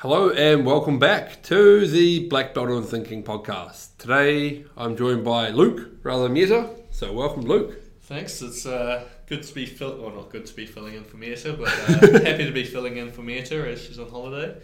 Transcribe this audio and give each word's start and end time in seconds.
Hello 0.00 0.28
and 0.28 0.66
welcome 0.66 0.98
back 0.98 1.42
to 1.44 1.86
the 1.86 2.28
Black 2.28 2.52
Belt 2.52 2.68
in 2.68 2.82
Thinking 2.82 3.22
podcast. 3.22 3.96
Today 3.96 4.66
I'm 4.76 4.94
joined 4.94 5.24
by 5.24 5.48
Luke 5.48 5.88
rather 6.02 6.24
than 6.24 6.34
Mirta. 6.34 6.68
So 6.90 7.14
welcome, 7.14 7.44
Luke. 7.44 7.80
Thanks. 8.02 8.42
It's 8.42 8.66
uh, 8.66 9.04
good 9.24 9.42
to 9.42 9.54
be 9.54 9.64
fill- 9.64 9.96
well, 9.96 10.14
not 10.14 10.28
good 10.28 10.44
to 10.44 10.54
be 10.54 10.66
filling 10.66 10.96
in 10.96 11.04
for 11.04 11.16
Mirta, 11.16 11.58
but 11.58 11.68
uh, 11.68 12.24
happy 12.24 12.44
to 12.44 12.52
be 12.52 12.64
filling 12.64 12.98
in 12.98 13.10
for 13.10 13.22
Mirta 13.22 13.72
as 13.72 13.82
she's 13.82 13.98
on 13.98 14.10
holiday. 14.10 14.60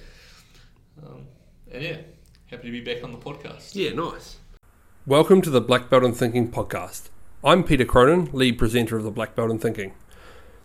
Um, 1.02 1.26
and 1.72 1.82
yeah, 1.82 1.96
happy 2.50 2.64
to 2.64 2.70
be 2.70 2.82
back 2.82 3.02
on 3.02 3.12
the 3.12 3.18
podcast. 3.18 3.74
Yeah, 3.74 3.94
nice. 3.94 4.36
Welcome 5.06 5.40
to 5.42 5.50
the 5.50 5.62
Black 5.62 5.88
Belt 5.88 6.04
in 6.04 6.12
Thinking 6.12 6.52
podcast. 6.52 7.08
I'm 7.42 7.64
Peter 7.64 7.86
Cronin, 7.86 8.28
lead 8.34 8.58
presenter 8.58 8.98
of 8.98 9.04
the 9.04 9.10
Black 9.10 9.34
Belt 9.34 9.50
in 9.50 9.58
Thinking. 9.58 9.94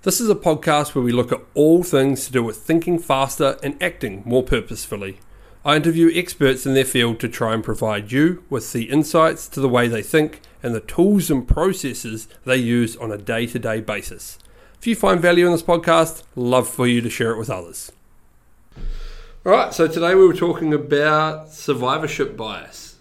This 0.07 0.21
is 0.21 0.29
a 0.29 0.35
podcast 0.35 0.95
where 0.95 1.03
we 1.03 1.11
look 1.11 1.33
at 1.33 1.41
all 1.53 1.83
things 1.83 2.25
to 2.25 2.31
do 2.31 2.41
with 2.41 2.55
thinking 2.55 2.97
faster 2.97 3.57
and 3.61 3.75
acting 3.83 4.23
more 4.25 4.41
purposefully. 4.41 5.20
I 5.65 5.75
interview 5.75 6.09
experts 6.13 6.65
in 6.65 6.75
their 6.75 6.85
field 6.85 7.20
to 7.20 7.27
try 7.27 7.53
and 7.53 7.61
provide 7.61 8.09
you 8.09 8.45
with 8.49 8.71
the 8.71 8.84
insights 8.84 9.49
to 9.49 9.59
the 9.59 9.67
way 9.67 9.89
they 9.89 10.01
think 10.01 10.39
and 10.63 10.73
the 10.73 10.79
tools 10.79 11.29
and 11.29 11.45
processes 11.45 12.29
they 12.45 12.55
use 12.55 12.95
on 12.95 13.12
a 13.12 13.17
day 13.17 13.48
to 13.48 13.59
day 13.59 13.81
basis. 13.81 14.39
If 14.79 14.88
you 14.88 14.95
find 14.95 15.20
value 15.20 15.45
in 15.45 15.51
this 15.51 15.62
podcast, 15.62 16.23
love 16.37 16.70
for 16.70 16.87
you 16.87 17.01
to 17.01 17.09
share 17.09 17.31
it 17.31 17.37
with 17.37 17.49
others. 17.49 17.91
All 19.45 19.51
right, 19.51 19.73
so 19.73 19.89
today 19.89 20.15
we 20.15 20.26
were 20.26 20.34
talking 20.34 20.73
about 20.73 21.49
survivorship 21.51 22.37
bias. 22.37 22.95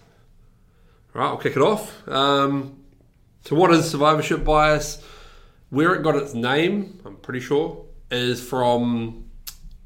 All 1.15 1.21
right, 1.21 1.27
I'll 1.29 1.37
kick 1.37 1.55
it 1.55 1.61
off. 1.61 2.05
Um, 2.05 2.83
so, 3.45 3.55
what 3.55 3.71
is 3.71 3.89
survivorship 3.89 4.43
bias? 4.43 5.01
Where 5.69 5.93
it 5.95 6.03
got 6.03 6.15
its 6.15 6.33
name, 6.33 6.99
I'm 7.05 7.17
pretty 7.17 7.41
sure, 7.41 7.85
is 8.09 8.41
from 8.41 9.29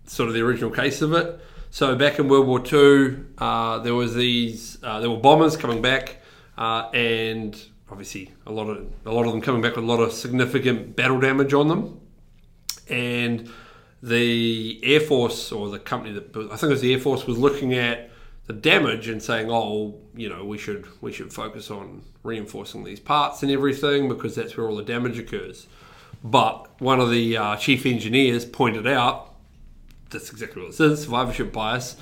sort 0.06 0.30
of 0.30 0.36
the 0.36 0.42
original 0.42 0.70
case 0.70 1.02
of 1.02 1.14
it. 1.14 1.40
So 1.72 1.96
back 1.96 2.20
in 2.20 2.28
World 2.28 2.48
War 2.48 2.62
II, 2.62 3.18
uh, 3.38 3.80
there 3.80 3.96
was 3.96 4.14
these 4.14 4.78
uh, 4.84 5.00
there 5.00 5.10
were 5.10 5.18
bombers 5.18 5.58
coming 5.58 5.82
back, 5.82 6.18
uh, 6.58 6.90
and 6.94 7.60
obviously 7.90 8.32
a 8.46 8.52
lot 8.52 8.70
of 8.70 8.86
a 9.06 9.12
lot 9.12 9.26
of 9.26 9.32
them 9.32 9.42
coming 9.42 9.62
back 9.62 9.76
with 9.76 9.86
a 9.86 9.88
lot 9.88 10.02
of 10.02 10.12
significant 10.12 10.96
battle 10.96 11.20
damage 11.20 11.54
on 11.54 11.68
them, 11.68 12.00
and 12.90 13.50
the 14.04 14.80
Air 14.84 15.00
Force 15.00 15.52
or 15.52 15.70
the 15.70 15.80
company 15.80 16.14
that 16.14 16.36
I 16.36 16.58
think 16.58 16.64
it 16.64 16.70
was 16.70 16.82
the 16.82 16.94
Air 16.94 17.00
Force 17.00 17.26
was 17.26 17.38
looking 17.38 17.74
at 17.74 18.11
the 18.48 18.54
damage 18.54 19.08
and 19.08 19.22
saying, 19.22 19.50
oh, 19.50 20.00
you 20.16 20.30
know, 20.30 20.44
we 20.44 20.58
should 20.58 20.88
we 21.02 21.12
should 21.12 21.32
focus 21.34 21.70
on 21.72 22.04
reinforcing 22.24 22.84
these 22.84 23.00
parts 23.00 23.44
and 23.44 23.52
everything 23.52 24.08
because 24.08 24.36
that's 24.36 24.58
where 24.58 24.68
all 24.68 24.76
the 24.76 24.84
damage 24.84 25.18
occurs. 25.20 25.68
But 26.24 26.80
one 26.82 27.00
of 27.00 27.10
the 27.10 27.38
uh, 27.38 27.56
chief 27.58 27.86
engineers 27.86 28.46
pointed 28.46 28.88
out 28.88 29.32
that's 30.12 30.30
exactly 30.30 30.62
what 30.62 30.80
it 30.80 30.80
is 30.80 31.04
survivorship 31.04 31.52
bias. 31.52 31.96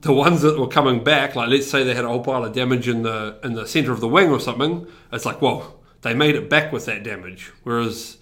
The 0.00 0.12
ones 0.12 0.42
that 0.42 0.58
were 0.58 0.68
coming 0.68 1.02
back, 1.02 1.34
like 1.34 1.48
let's 1.48 1.70
say 1.70 1.82
they 1.82 1.94
had 1.94 2.04
a 2.04 2.08
whole 2.08 2.22
pile 2.22 2.44
of 2.44 2.52
damage 2.52 2.88
in 2.88 3.02
the 3.02 3.38
in 3.42 3.54
the 3.54 3.66
center 3.66 3.92
of 3.92 4.00
the 4.00 4.08
wing 4.08 4.30
or 4.30 4.40
something, 4.40 4.86
it's 5.12 5.24
like, 5.24 5.40
well, 5.40 5.80
they 6.02 6.12
made 6.12 6.34
it 6.34 6.50
back 6.50 6.72
with 6.72 6.84
that 6.86 7.02
damage. 7.02 7.52
Whereas 7.62 8.18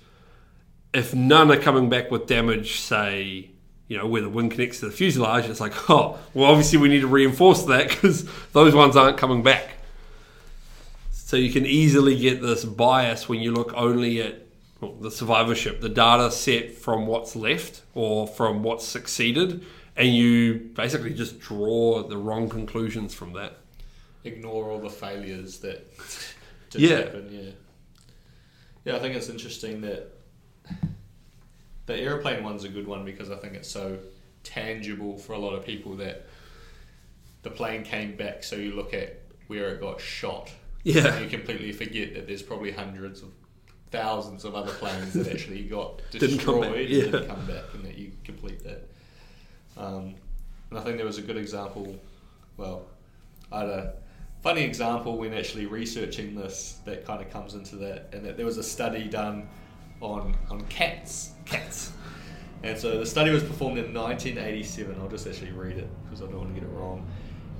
if 0.95 1.15
none 1.15 1.51
are 1.51 1.57
coming 1.57 1.89
back 1.89 2.11
with 2.11 2.27
damage, 2.27 2.79
say 2.79 3.52
you 3.93 3.99
know, 3.99 4.07
where 4.07 4.23
the 4.23 4.29
wing 4.31 4.49
connects 4.49 4.81
to 4.81 4.87
the 4.87 4.91
fuselage, 4.91 5.45
it's 5.45 5.61
like, 5.61 5.91
oh, 5.91 6.19
well, 6.33 6.51
obviously 6.51 6.79
we 6.79 6.89
need 6.89 7.03
to 7.03 7.07
reinforce 7.07 7.65
that 7.65 7.91
because 7.91 8.27
those 8.55 8.75
ones 8.75 8.97
aren't 8.97 9.19
coming 9.19 9.43
back. 9.43 9.69
So 11.11 11.37
you 11.37 11.53
can 11.53 11.67
easily 11.67 12.19
get 12.19 12.41
this 12.41 12.65
bias 12.65 13.29
when 13.29 13.41
you 13.41 13.53
look 13.53 13.75
only 13.75 14.23
at 14.23 14.47
well, 14.81 14.95
the 14.95 15.11
survivorship, 15.11 15.83
the 15.83 15.91
data 15.91 16.31
set 16.31 16.73
from 16.73 17.07
what's 17.07 17.37
left 17.37 17.83
or 17.95 18.27
from 18.27 18.63
what's 18.63 18.87
succeeded, 18.87 19.63
and 19.95 20.09
you 20.09 20.71
basically 20.75 21.13
just 21.13 21.39
draw 21.39 22.03
the 22.03 22.17
wrong 22.17 22.49
conclusions 22.49 23.13
from 23.13 23.35
that. 23.35 23.59
Ignore 24.25 24.71
all 24.71 24.79
the 24.79 24.89
failures 24.89 25.59
that 25.59 25.87
Yeah. 26.75 26.97
happen. 26.97 27.29
Yeah. 27.31 27.51
Yeah, 28.87 28.97
I 28.97 29.01
think 29.01 29.15
it's 29.17 29.29
interesting 29.29 29.83
that 29.83 30.09
the 31.93 32.01
airplane 32.03 32.43
one's 32.43 32.65
a 32.65 32.69
good 32.69 32.87
one 32.87 33.05
because 33.05 33.31
I 33.31 33.37
think 33.37 33.55
it's 33.55 33.71
so 33.71 33.99
tangible 34.43 35.19
for 35.19 35.35
a 35.35 35.39
lot 35.39 35.55
of 35.55 35.65
people 35.65 35.95
that 35.97 36.27
the 37.43 37.51
plane 37.51 37.85
came 37.85 38.17
back. 38.17 38.43
So 38.45 38.57
you 38.57 38.75
look 38.75 38.95
at 38.95 39.21
where 39.47 39.69
it 39.69 39.81
got 39.81 40.01
shot. 40.01 40.51
Yeah. 40.85 41.07
And 41.07 41.25
you 41.25 41.31
completely 41.31 41.73
forget 41.73 42.15
that 42.15 42.27
there's 42.27 42.43
probably 42.43 42.73
hundreds 42.73 43.23
of 43.23 43.29
thousands 43.91 44.45
of 44.45 44.55
other 44.55 44.73
planes 44.73 45.13
that 45.13 45.29
actually 45.29 45.63
got 45.65 46.01
Didn't 46.11 46.37
destroyed 46.37 46.73
and 46.73 46.89
yeah. 46.89 47.03
didn't 47.05 47.29
come 47.29 47.47
back, 47.47 47.65
and 47.75 47.85
that 47.85 47.99
you 47.99 48.13
complete 48.25 48.65
that. 48.65 48.89
Um, 49.77 50.15
and 50.71 50.79
I 50.79 50.83
think 50.83 50.97
there 50.97 51.07
was 51.07 51.19
a 51.19 51.23
good 51.23 51.37
example. 51.37 51.95
Well, 52.57 52.87
I 53.53 53.61
had 53.61 53.69
a 53.69 53.95
funny 54.43 54.63
example 54.63 55.19
when 55.19 55.35
actually 55.35 55.67
researching 55.67 56.35
this 56.35 56.81
that 56.87 57.05
kind 57.05 57.21
of 57.21 57.31
comes 57.31 57.55
into 57.55 57.77
that, 57.77 58.09
and 58.13 58.25
that 58.25 58.37
there 58.37 58.47
was 58.47 58.57
a 58.57 58.63
study 58.63 59.05
done 59.05 59.47
on 60.03 60.37
on 60.51 60.61
cats. 60.67 61.31
Cats. 61.47 61.93
And 62.63 62.79
so 62.79 62.99
the 62.99 63.07
study 63.07 63.31
was 63.31 63.43
performed 63.43 63.79
in 63.79 63.93
1987. 63.93 64.97
I'll 65.01 65.09
just 65.09 65.27
actually 65.27 65.53
read 65.53 65.79
it 65.79 65.89
because 66.05 66.23
I 66.23 66.27
don't 66.27 66.39
want 66.39 66.55
to 66.55 66.61
get 66.61 66.69
it 66.69 66.73
wrong. 66.73 67.07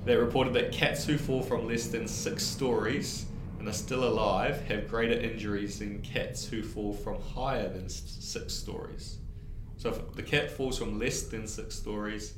They 0.05 0.15
reported 0.15 0.53
that 0.53 0.71
cats 0.71 1.05
who 1.05 1.17
fall 1.17 1.41
from 1.41 1.67
less 1.67 1.87
than 1.87 2.07
six 2.07 2.43
stories 2.43 3.25
and 3.59 3.67
are 3.67 3.73
still 3.73 4.03
alive 4.03 4.61
have 4.67 4.89
greater 4.89 5.17
injuries 5.17 5.79
than 5.79 6.01
cats 6.01 6.45
who 6.45 6.61
fall 6.61 6.93
from 6.93 7.21
higher 7.21 7.69
than 7.69 7.89
six 7.89 8.53
stories. 8.53 9.17
So 9.77 9.89
if 9.89 10.13
the 10.13 10.23
cat 10.23 10.51
falls 10.51 10.77
from 10.77 10.99
less 10.99 11.23
than 11.23 11.47
six 11.47 11.75
stories, 11.75 12.35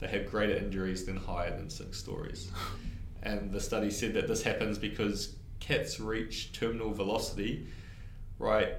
they 0.00 0.06
have 0.08 0.30
greater 0.30 0.56
injuries 0.56 1.04
than 1.04 1.16
higher 1.16 1.56
than 1.56 1.70
six 1.70 1.98
stories. 1.98 2.50
And 3.22 3.52
the 3.52 3.60
study 3.60 3.90
said 3.90 4.14
that 4.14 4.28
this 4.28 4.42
happens 4.42 4.78
because 4.78 5.34
cats 5.58 5.98
reach 5.98 6.52
terminal 6.52 6.92
velocity 6.92 7.66
right 8.38 8.74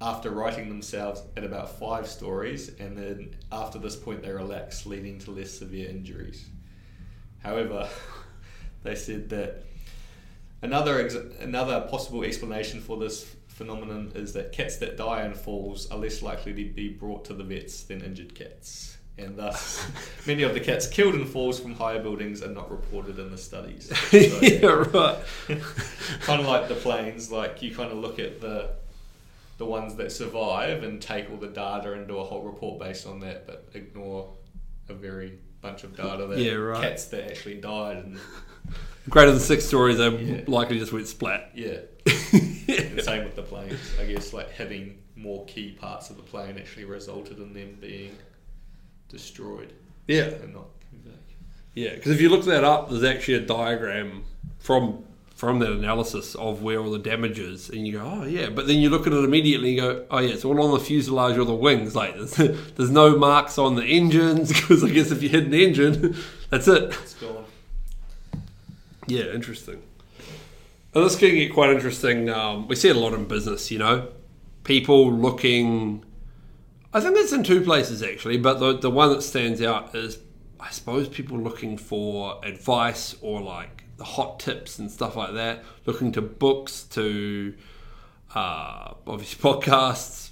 after 0.00 0.30
righting 0.30 0.68
themselves 0.68 1.22
at 1.36 1.44
about 1.44 1.78
five 1.78 2.06
stories, 2.06 2.70
and 2.78 2.96
then 2.96 3.36
after 3.52 3.78
this 3.78 3.96
point 3.96 4.22
they 4.22 4.30
relax, 4.30 4.86
leading 4.86 5.18
to 5.20 5.30
less 5.30 5.50
severe 5.50 5.88
injuries. 5.88 6.48
However, 7.42 7.88
they 8.82 8.94
said 8.94 9.28
that 9.30 9.64
another 10.62 11.00
ex- 11.00 11.16
another 11.40 11.82
possible 11.82 12.24
explanation 12.24 12.80
for 12.80 12.96
this 12.96 13.34
phenomenon 13.48 14.12
is 14.14 14.32
that 14.32 14.52
cats 14.52 14.76
that 14.78 14.96
die 14.96 15.24
in 15.26 15.34
falls 15.34 15.90
are 15.90 15.98
less 15.98 16.22
likely 16.22 16.54
to 16.54 16.72
be 16.72 16.88
brought 16.88 17.26
to 17.26 17.34
the 17.34 17.44
vets 17.44 17.82
than 17.82 18.00
injured 18.00 18.34
cats. 18.34 18.96
And 19.18 19.36
thus, 19.36 19.86
many 20.26 20.44
of 20.44 20.54
the 20.54 20.60
cats 20.60 20.86
killed 20.86 21.14
in 21.14 21.26
falls 21.26 21.60
from 21.60 21.74
higher 21.74 22.02
buildings 22.02 22.42
are 22.42 22.48
not 22.48 22.70
reported 22.70 23.18
in 23.18 23.30
the 23.30 23.36
studies. 23.36 23.92
So, 24.10 24.16
yeah, 24.16 24.66
right. 24.66 25.18
kind 26.22 26.40
of 26.40 26.46
like 26.46 26.68
the 26.68 26.74
planes, 26.74 27.30
like 27.30 27.62
you 27.62 27.74
kind 27.74 27.92
of 27.92 27.98
look 27.98 28.18
at 28.18 28.40
the 28.40 28.70
the 29.60 29.66
ones 29.66 29.94
that 29.96 30.10
survive 30.10 30.82
and 30.82 31.02
take 31.02 31.30
all 31.30 31.36
the 31.36 31.46
data 31.46 31.92
and 31.92 32.08
do 32.08 32.16
a 32.16 32.24
whole 32.24 32.42
report 32.42 32.80
based 32.80 33.06
on 33.06 33.20
that, 33.20 33.46
but 33.46 33.68
ignore 33.74 34.32
a 34.88 34.94
very 34.94 35.38
bunch 35.60 35.84
of 35.84 35.94
data 35.94 36.26
that 36.26 36.38
Yeah, 36.38 36.52
right. 36.54 36.80
cats 36.80 37.04
that 37.08 37.30
actually 37.30 37.56
died 37.60 37.98
and 37.98 38.18
Greater 39.10 39.32
than 39.32 39.40
six 39.40 39.66
stories, 39.66 39.98
they 39.98 40.08
Yeah. 40.08 40.40
likely 40.46 40.78
just 40.78 40.94
went 40.94 41.06
splat. 41.06 41.50
yeah. 41.54 41.80
and 42.32 43.02
same 43.02 43.22
with 43.24 43.36
the 43.36 43.42
planes. 43.42 43.78
I 44.00 44.06
guess 44.06 44.32
like 44.32 44.50
having 44.50 44.96
more 45.14 45.44
key 45.44 45.72
parts 45.72 46.08
of 46.08 46.16
the 46.16 46.22
plane 46.22 46.56
actually 46.56 46.86
resulted 46.86 47.36
in 47.38 47.52
them 47.52 47.76
being 47.82 48.16
destroyed 49.10 49.74
Yeah. 50.08 50.22
and 50.42 50.54
not 50.54 50.68
coming 50.88 51.04
back. 51.04 51.20
Yeah, 51.74 51.96
because 51.96 52.12
if 52.12 52.20
you 52.22 52.30
look 52.30 52.46
that 52.46 52.64
up, 52.64 52.88
there's 52.88 53.04
actually 53.04 53.34
a 53.34 53.40
diagram 53.46 54.24
from 54.58 55.04
from 55.40 55.58
that 55.58 55.72
analysis 55.72 56.34
of 56.34 56.62
where 56.62 56.78
all 56.78 56.90
the 56.90 56.98
damage 56.98 57.38
is, 57.38 57.70
and 57.70 57.86
you 57.86 57.94
go, 57.94 58.00
oh 58.04 58.24
yeah. 58.26 58.50
But 58.50 58.66
then 58.66 58.76
you 58.76 58.90
look 58.90 59.06
at 59.06 59.14
it 59.14 59.24
immediately 59.24 59.70
and 59.70 59.76
you 59.76 59.80
go, 59.80 60.06
oh 60.10 60.18
yeah, 60.18 60.34
it's 60.34 60.44
all 60.44 60.60
on 60.62 60.72
the 60.72 60.84
fuselage 60.84 61.38
or 61.38 61.46
the 61.46 61.54
wings. 61.54 61.96
Like 61.96 62.14
there's, 62.14 62.34
there's 62.76 62.90
no 62.90 63.16
marks 63.16 63.56
on 63.56 63.74
the 63.74 63.84
engines 63.84 64.48
because 64.52 64.84
I 64.84 64.90
guess 64.90 65.10
if 65.10 65.22
you 65.22 65.30
hit 65.30 65.44
an 65.44 65.54
engine, 65.54 66.14
that's 66.50 66.68
it. 66.68 66.92
It's 67.02 67.14
gone. 67.14 67.46
Yeah, 69.06 69.32
interesting. 69.32 69.82
And 70.94 71.04
this 71.06 71.16
can 71.16 71.30
get 71.30 71.54
quite 71.54 71.70
interesting. 71.70 72.28
Um, 72.28 72.68
we 72.68 72.76
see 72.76 72.90
it 72.90 72.96
a 72.96 73.00
lot 73.00 73.14
in 73.14 73.24
business, 73.24 73.70
you 73.70 73.78
know, 73.78 74.08
people 74.64 75.10
looking. 75.10 76.04
I 76.92 77.00
think 77.00 77.16
it's 77.16 77.32
in 77.32 77.44
two 77.44 77.62
places 77.62 78.02
actually, 78.02 78.36
but 78.36 78.60
the 78.60 78.76
the 78.76 78.90
one 78.90 79.08
that 79.08 79.22
stands 79.22 79.62
out 79.62 79.94
is, 79.94 80.18
I 80.60 80.68
suppose, 80.68 81.08
people 81.08 81.38
looking 81.38 81.78
for 81.78 82.38
advice 82.44 83.16
or 83.22 83.40
like 83.40 83.79
hot 84.04 84.40
tips 84.40 84.78
and 84.78 84.90
stuff 84.90 85.16
like 85.16 85.34
that. 85.34 85.64
Looking 85.86 86.12
to 86.12 86.22
books, 86.22 86.82
to 86.90 87.54
uh, 88.34 88.94
obviously 89.06 89.40
podcasts, 89.50 90.30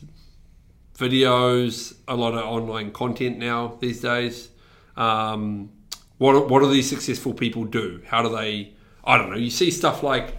videos, 0.97 1.97
a 2.07 2.17
lot 2.17 2.35
of 2.35 2.45
online 2.45 2.93
content 2.93 3.39
now 3.39 3.77
these 3.81 4.01
days. 4.01 4.49
Um, 4.97 5.71
what 6.19 6.49
what 6.49 6.61
do 6.61 6.71
these 6.71 6.89
successful 6.89 7.33
people 7.33 7.65
do? 7.65 8.03
How 8.07 8.23
do 8.23 8.35
they? 8.35 8.73
I 9.05 9.17
don't 9.17 9.31
know. 9.31 9.37
You 9.37 9.51
see 9.51 9.71
stuff 9.71 10.03
like, 10.03 10.37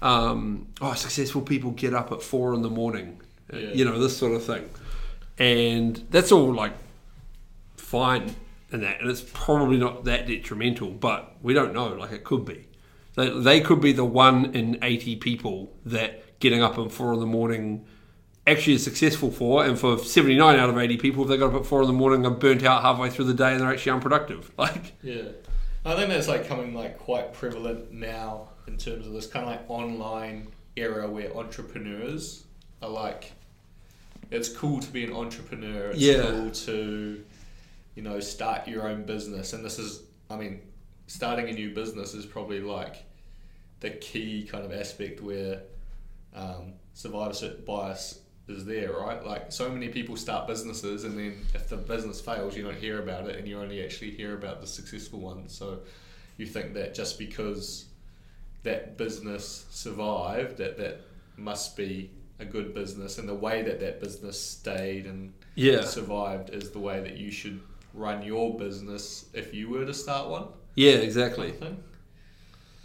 um, 0.00 0.68
oh, 0.80 0.94
successful 0.94 1.42
people 1.42 1.72
get 1.72 1.92
up 1.92 2.12
at 2.12 2.22
four 2.22 2.54
in 2.54 2.62
the 2.62 2.70
morning. 2.70 3.20
Yeah. 3.52 3.72
You 3.72 3.84
know 3.84 3.98
this 4.00 4.16
sort 4.16 4.32
of 4.32 4.44
thing, 4.44 4.70
and 5.38 5.96
that's 6.10 6.30
all 6.32 6.52
like 6.54 6.72
fine 7.76 8.34
and 8.72 8.82
that, 8.82 9.00
and 9.00 9.10
it's 9.10 9.24
probably 9.32 9.76
not 9.76 10.04
that 10.04 10.26
detrimental, 10.26 10.90
but 10.90 11.36
we 11.42 11.54
don't 11.54 11.72
know. 11.72 11.88
Like 11.94 12.12
it 12.12 12.24
could 12.24 12.44
be. 12.44 12.66
They, 13.14 13.30
they 13.30 13.60
could 13.60 13.80
be 13.80 13.92
the 13.92 14.04
one 14.04 14.54
in 14.54 14.78
eighty 14.82 15.16
people 15.16 15.72
that 15.84 16.38
getting 16.40 16.62
up 16.62 16.78
at 16.78 16.92
four 16.92 17.12
in 17.14 17.20
the 17.20 17.26
morning 17.26 17.86
actually 18.46 18.74
is 18.74 18.84
successful 18.84 19.30
for, 19.30 19.64
and 19.64 19.78
for 19.78 19.98
seventy 19.98 20.36
nine 20.36 20.58
out 20.58 20.68
of 20.68 20.76
eighty 20.78 20.96
people, 20.96 21.22
if 21.22 21.28
they 21.28 21.36
got 21.36 21.54
up 21.54 21.60
at 21.60 21.66
four 21.66 21.80
in 21.82 21.86
the 21.86 21.92
morning 21.92 22.26
and 22.26 22.38
burnt 22.38 22.62
out 22.64 22.82
halfway 22.82 23.08
through 23.10 23.24
the 23.24 23.34
day, 23.34 23.52
and 23.52 23.60
they're 23.60 23.72
actually 23.72 23.92
unproductive. 23.92 24.50
Like 24.58 24.94
Yeah, 25.02 25.22
I 25.84 25.94
think 25.96 26.08
that's 26.10 26.28
like 26.28 26.46
coming 26.48 26.74
like 26.74 26.98
quite 26.98 27.32
prevalent 27.32 27.92
now 27.92 28.48
in 28.66 28.76
terms 28.76 29.06
of 29.06 29.12
this 29.12 29.26
kind 29.26 29.44
of 29.44 29.50
like 29.52 29.62
online 29.70 30.48
era 30.74 31.08
where 31.08 31.34
entrepreneurs 31.36 32.44
are 32.82 32.88
like, 32.90 33.32
it's 34.30 34.48
cool 34.48 34.80
to 34.80 34.90
be 34.90 35.04
an 35.04 35.12
entrepreneur. 35.12 35.90
It's 35.90 36.00
Yeah. 36.00 36.22
cool 36.22 36.50
to, 36.50 37.24
you 37.96 38.02
know, 38.02 38.20
start 38.20 38.68
your 38.68 38.86
own 38.86 39.04
business, 39.04 39.54
and 39.54 39.64
this 39.64 39.78
is, 39.80 40.02
I 40.30 40.36
mean, 40.36 40.60
starting 41.08 41.48
a 41.48 41.52
new 41.52 41.74
business 41.74 42.14
is 42.14 42.26
probably 42.26 42.60
like 42.60 43.04
the 43.80 43.90
key 43.90 44.44
kind 44.44 44.64
of 44.64 44.72
aspect 44.72 45.20
where 45.20 45.62
um, 46.34 46.74
survivorship 46.92 47.64
bias 47.64 48.20
is 48.48 48.64
there, 48.64 48.92
right? 48.92 49.24
Like 49.24 49.50
so 49.50 49.70
many 49.70 49.88
people 49.88 50.14
start 50.16 50.46
businesses, 50.46 51.04
and 51.04 51.18
then 51.18 51.38
if 51.54 51.68
the 51.68 51.78
business 51.78 52.20
fails, 52.20 52.54
you 52.54 52.62
don't 52.62 52.76
hear 52.76 53.02
about 53.02 53.28
it, 53.28 53.36
and 53.36 53.48
you 53.48 53.58
only 53.58 53.82
actually 53.82 54.10
hear 54.10 54.34
about 54.34 54.60
the 54.60 54.66
successful 54.66 55.18
ones. 55.18 55.56
So 55.56 55.80
you 56.36 56.44
think 56.46 56.74
that 56.74 56.94
just 56.94 57.18
because 57.18 57.86
that 58.62 58.98
business 58.98 59.64
survived, 59.70 60.58
that 60.58 60.76
that 60.76 61.00
must 61.38 61.76
be 61.78 62.10
a 62.38 62.44
good 62.44 62.74
business, 62.74 63.16
and 63.16 63.26
the 63.26 63.34
way 63.34 63.62
that 63.62 63.80
that 63.80 64.00
business 64.00 64.38
stayed 64.38 65.06
and 65.06 65.32
yeah, 65.54 65.80
survived 65.80 66.50
is 66.50 66.72
the 66.72 66.78
way 66.78 67.00
that 67.00 67.16
you 67.16 67.30
should 67.30 67.58
run 67.96 68.22
your 68.22 68.56
business 68.56 69.26
if 69.32 69.54
you 69.54 69.70
were 69.70 69.84
to 69.84 69.94
start 69.94 70.28
one. 70.28 70.46
yeah, 70.74 70.92
kind 70.92 71.04
exactly. 71.04 71.50
of. 71.60 71.76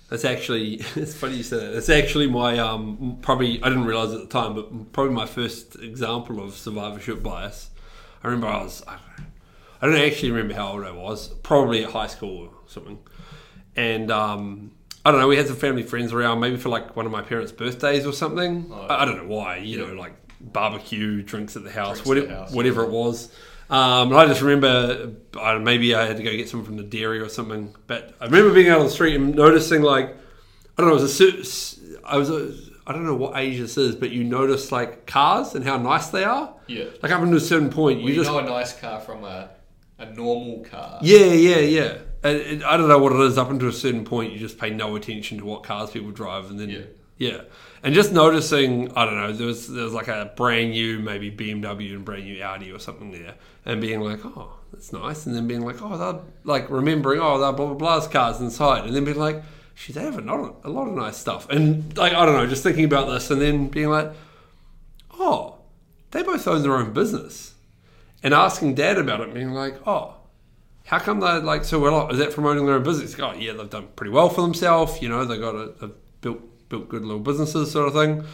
That's 0.09 0.25
actually 0.25 0.73
it's 0.95 1.13
funny 1.13 1.37
you 1.37 1.43
say 1.43 1.57
that. 1.57 1.77
It's 1.77 1.89
actually 1.89 2.27
my 2.27 2.57
um 2.57 3.19
probably 3.21 3.61
I 3.61 3.69
didn't 3.69 3.85
realize 3.85 4.11
at 4.13 4.21
the 4.21 4.27
time, 4.27 4.55
but 4.55 4.91
probably 4.91 5.13
my 5.13 5.25
first 5.25 5.75
example 5.75 6.43
of 6.43 6.55
survivorship 6.55 7.21
bias. 7.21 7.69
I 8.23 8.27
remember 8.27 8.47
I 8.47 8.63
was 8.63 8.83
I 8.87 8.91
don't, 8.91 9.17
know, 9.17 9.25
I 9.81 9.87
don't 9.87 10.11
actually 10.11 10.31
remember 10.31 10.53
how 10.53 10.73
old 10.73 10.85
I 10.85 10.91
was, 10.91 11.29
probably 11.29 11.83
at 11.83 11.91
high 11.91 12.07
school 12.07 12.47
or 12.47 12.51
something, 12.67 12.99
and 13.75 14.11
um. 14.11 14.71
I 15.03 15.09
don't 15.09 15.19
know. 15.19 15.27
We 15.27 15.35
had 15.35 15.47
some 15.47 15.55
family 15.55 15.81
friends 15.81 16.13
around, 16.13 16.41
maybe 16.41 16.57
for 16.57 16.69
like 16.69 16.95
one 16.95 17.07
of 17.07 17.11
my 17.11 17.23
parents' 17.23 17.51
birthdays 17.51 18.05
or 18.05 18.13
something. 18.13 18.69
Oh, 18.71 18.81
I, 18.81 19.01
I 19.01 19.05
don't 19.05 19.17
know 19.17 19.35
why. 19.35 19.57
You 19.57 19.79
yeah. 19.79 19.87
know, 19.87 19.93
like 19.95 20.13
barbecue, 20.39 21.23
drinks 21.23 21.55
at 21.55 21.63
the 21.63 21.71
house, 21.71 22.05
whatever, 22.05 22.27
the 22.27 22.35
house, 22.35 22.51
whatever 22.51 22.81
yeah. 22.81 22.87
it 22.87 22.93
was. 22.93 23.31
Um, 23.71 24.09
and 24.11 24.17
I 24.19 24.25
just 24.27 24.41
remember, 24.41 25.13
I 25.39 25.53
know, 25.53 25.59
maybe 25.59 25.95
I 25.95 26.05
had 26.05 26.17
to 26.17 26.23
go 26.23 26.31
get 26.31 26.49
some 26.49 26.63
from 26.65 26.75
the 26.77 26.83
dairy 26.83 27.19
or 27.19 27.29
something. 27.29 27.73
But 27.87 28.13
I 28.19 28.25
remember 28.25 28.53
being 28.53 28.67
out 28.69 28.79
on 28.79 28.85
the 28.85 28.91
street 28.91 29.15
and 29.15 29.33
noticing, 29.33 29.81
like, 29.81 30.09
I 30.77 30.81
don't 30.81 30.87
know, 30.89 30.97
it 30.97 31.01
was 31.01 31.21
a, 31.21 32.05
I 32.05 32.17
was, 32.17 32.29
a, 32.29 32.53
I 32.85 32.91
don't 32.91 33.05
know 33.05 33.15
what 33.15 33.37
age 33.37 33.59
this 33.59 33.77
is, 33.77 33.95
but 33.95 34.11
you 34.11 34.23
notice 34.25 34.71
like 34.71 35.05
cars 35.07 35.55
and 35.55 35.63
how 35.63 35.77
nice 35.77 36.09
they 36.09 36.25
are. 36.25 36.53
Yeah. 36.67 36.85
Like 37.01 37.11
up 37.13 37.21
until 37.21 37.37
a 37.37 37.39
certain 37.39 37.69
point, 37.69 37.99
Well, 37.99 38.09
you 38.09 38.15
you 38.15 38.21
just, 38.21 38.29
know 38.29 38.39
a 38.39 38.43
nice 38.43 38.77
car 38.77 38.99
from 38.99 39.23
a, 39.23 39.49
a 39.99 40.05
normal 40.07 40.65
car. 40.65 40.99
yeah, 41.01 41.27
yeah, 41.27 41.59
yeah. 41.59 41.97
And, 42.23 42.41
and 42.41 42.63
I 42.65 42.75
don't 42.75 42.89
know 42.89 42.99
what 42.99 43.13
it 43.13 43.19
is. 43.21 43.37
Up 43.37 43.49
until 43.51 43.69
a 43.69 43.73
certain 43.73 44.03
point, 44.03 44.33
you 44.33 44.39
just 44.39 44.57
pay 44.59 44.69
no 44.69 44.95
attention 44.97 45.37
to 45.37 45.45
what 45.45 45.63
cars 45.63 45.91
people 45.91 46.11
drive, 46.11 46.49
and 46.51 46.59
then 46.59 46.69
Yeah. 46.69 46.81
yeah, 47.17 47.41
and 47.83 47.93
just 47.93 48.11
noticing. 48.11 48.91
I 48.95 49.05
don't 49.05 49.15
know. 49.15 49.31
There 49.33 49.47
was 49.47 49.67
there 49.67 49.83
was 49.83 49.93
like 49.93 50.07
a 50.07 50.31
brand 50.35 50.71
new 50.71 50.99
maybe 50.99 51.31
BMW 51.31 51.93
and 51.93 52.05
brand 52.05 52.25
new 52.25 52.41
Audi 52.41 52.71
or 52.71 52.79
something 52.79 53.11
there, 53.11 53.35
and 53.65 53.81
being 53.81 54.01
like, 54.01 54.25
oh, 54.25 54.53
that's 54.71 54.93
nice, 54.93 55.25
and 55.25 55.35
then 55.35 55.47
being 55.47 55.61
like, 55.61 55.81
oh, 55.81 55.97
they're 55.97 56.21
like 56.43 56.69
remembering, 56.69 57.19
oh, 57.21 57.39
they're 57.39 57.51
blah 57.51 57.67
blah 57.67 57.75
blah's 57.75 58.07
cars 58.07 58.39
inside, 58.39 58.85
and 58.85 58.95
then 58.95 59.05
being 59.05 59.17
like, 59.17 59.41
shit, 59.75 59.95
they 59.95 60.03
have 60.03 60.17
a 60.17 60.21
lot, 60.21 60.61
a 60.63 60.69
lot 60.69 60.87
of 60.87 60.93
nice 60.95 61.17
stuff, 61.17 61.49
and 61.49 61.97
like 61.97 62.13
I 62.13 62.25
don't 62.25 62.35
know, 62.35 62.47
just 62.47 62.63
thinking 62.63 62.85
about 62.85 63.07
this, 63.07 63.29
and 63.31 63.41
then 63.41 63.67
being 63.67 63.89
like, 63.89 64.11
oh, 65.19 65.59
they 66.11 66.23
both 66.23 66.47
own 66.47 66.61
their 66.61 66.77
own 66.77 66.93
business, 66.93 67.55
and 68.23 68.33
asking 68.33 68.75
dad 68.75 68.97
about 68.97 69.21
it, 69.21 69.33
being 69.33 69.51
like, 69.51 69.75
oh 69.87 70.15
how 70.85 70.99
come 70.99 71.19
they're 71.21 71.39
like 71.39 71.63
so 71.63 71.79
well 71.79 71.95
off? 71.95 72.11
Is 72.11 72.19
that 72.19 72.33
from 72.33 72.45
owning 72.45 72.65
their 72.65 72.75
own 72.75 72.83
business? 72.83 73.17
Oh, 73.17 73.33
yeah, 73.33 73.53
they've 73.53 73.69
done 73.69 73.87
pretty 73.95 74.11
well 74.11 74.27
for 74.27 74.41
themselves. 74.41 75.01
You 75.01 75.07
know, 75.07 75.23
they 75.23 75.37
got 75.37 75.55
a, 75.55 75.85
a 75.85 75.89
built 76.19 76.41
built 76.71 76.89
good 76.89 77.03
little 77.03 77.19
businesses, 77.19 77.71
sort 77.71 77.87
of 77.87 77.93
thing. 77.93 78.11
And 78.19 78.25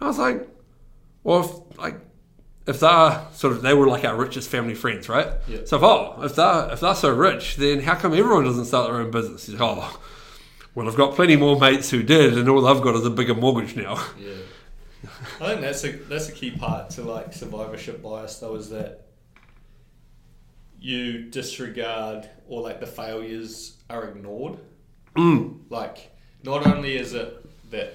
I 0.00 0.06
was 0.06 0.18
like, 0.18 0.48
well, 1.24 1.40
if, 1.40 1.78
like 1.78 1.96
if 2.66 2.78
they're 2.78 3.26
sort 3.32 3.54
of 3.54 3.62
they 3.62 3.74
were 3.74 3.88
like 3.88 4.04
our 4.04 4.14
richest 4.14 4.48
family 4.48 4.74
friends, 4.74 5.08
right? 5.08 5.28
Yeah. 5.48 5.60
So 5.64 5.76
if 5.76 5.82
oh, 5.82 6.22
if 6.22 6.36
they're 6.36 6.72
if 6.72 6.80
they're 6.80 6.94
so 6.94 7.12
rich, 7.12 7.56
then 7.56 7.80
how 7.80 7.96
come 7.96 8.12
everyone 8.12 8.44
doesn't 8.44 8.66
start 8.66 8.88
their 8.88 9.00
own 9.00 9.10
business? 9.10 9.48
Like, 9.48 9.60
oh, 9.60 10.00
well, 10.74 10.88
I've 10.88 10.96
got 10.96 11.14
plenty 11.14 11.36
more 11.36 11.58
mates 11.58 11.90
who 11.90 12.02
did, 12.02 12.36
and 12.36 12.48
all 12.48 12.66
I've 12.66 12.82
got 12.82 12.94
is 12.94 13.06
a 13.06 13.10
bigger 13.10 13.34
mortgage 13.34 13.74
now. 13.74 13.94
Yeah. 14.18 14.34
I 15.40 15.48
think 15.48 15.60
that's 15.60 15.84
a 15.84 15.92
that's 15.92 16.28
a 16.28 16.32
key 16.32 16.50
part 16.50 16.90
to 16.90 17.02
like 17.02 17.32
survivorship 17.32 18.02
bias 18.02 18.38
though 18.38 18.56
is 18.56 18.70
that 18.70 19.06
you 20.80 21.24
disregard 21.30 22.28
or 22.48 22.60
like 22.60 22.80
the 22.80 22.86
failures 22.86 23.76
are 23.88 24.04
ignored. 24.08 24.58
Mm. 25.16 25.60
Like 25.70 26.12
not 26.42 26.66
only 26.66 26.96
is 26.96 27.14
it 27.14 27.45
that 27.70 27.94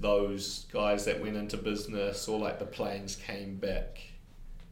those 0.00 0.66
guys 0.72 1.04
that 1.04 1.20
went 1.20 1.36
into 1.36 1.56
business 1.56 2.28
or 2.28 2.38
like 2.38 2.58
the 2.58 2.64
planes 2.64 3.16
came 3.16 3.56
back, 3.56 4.00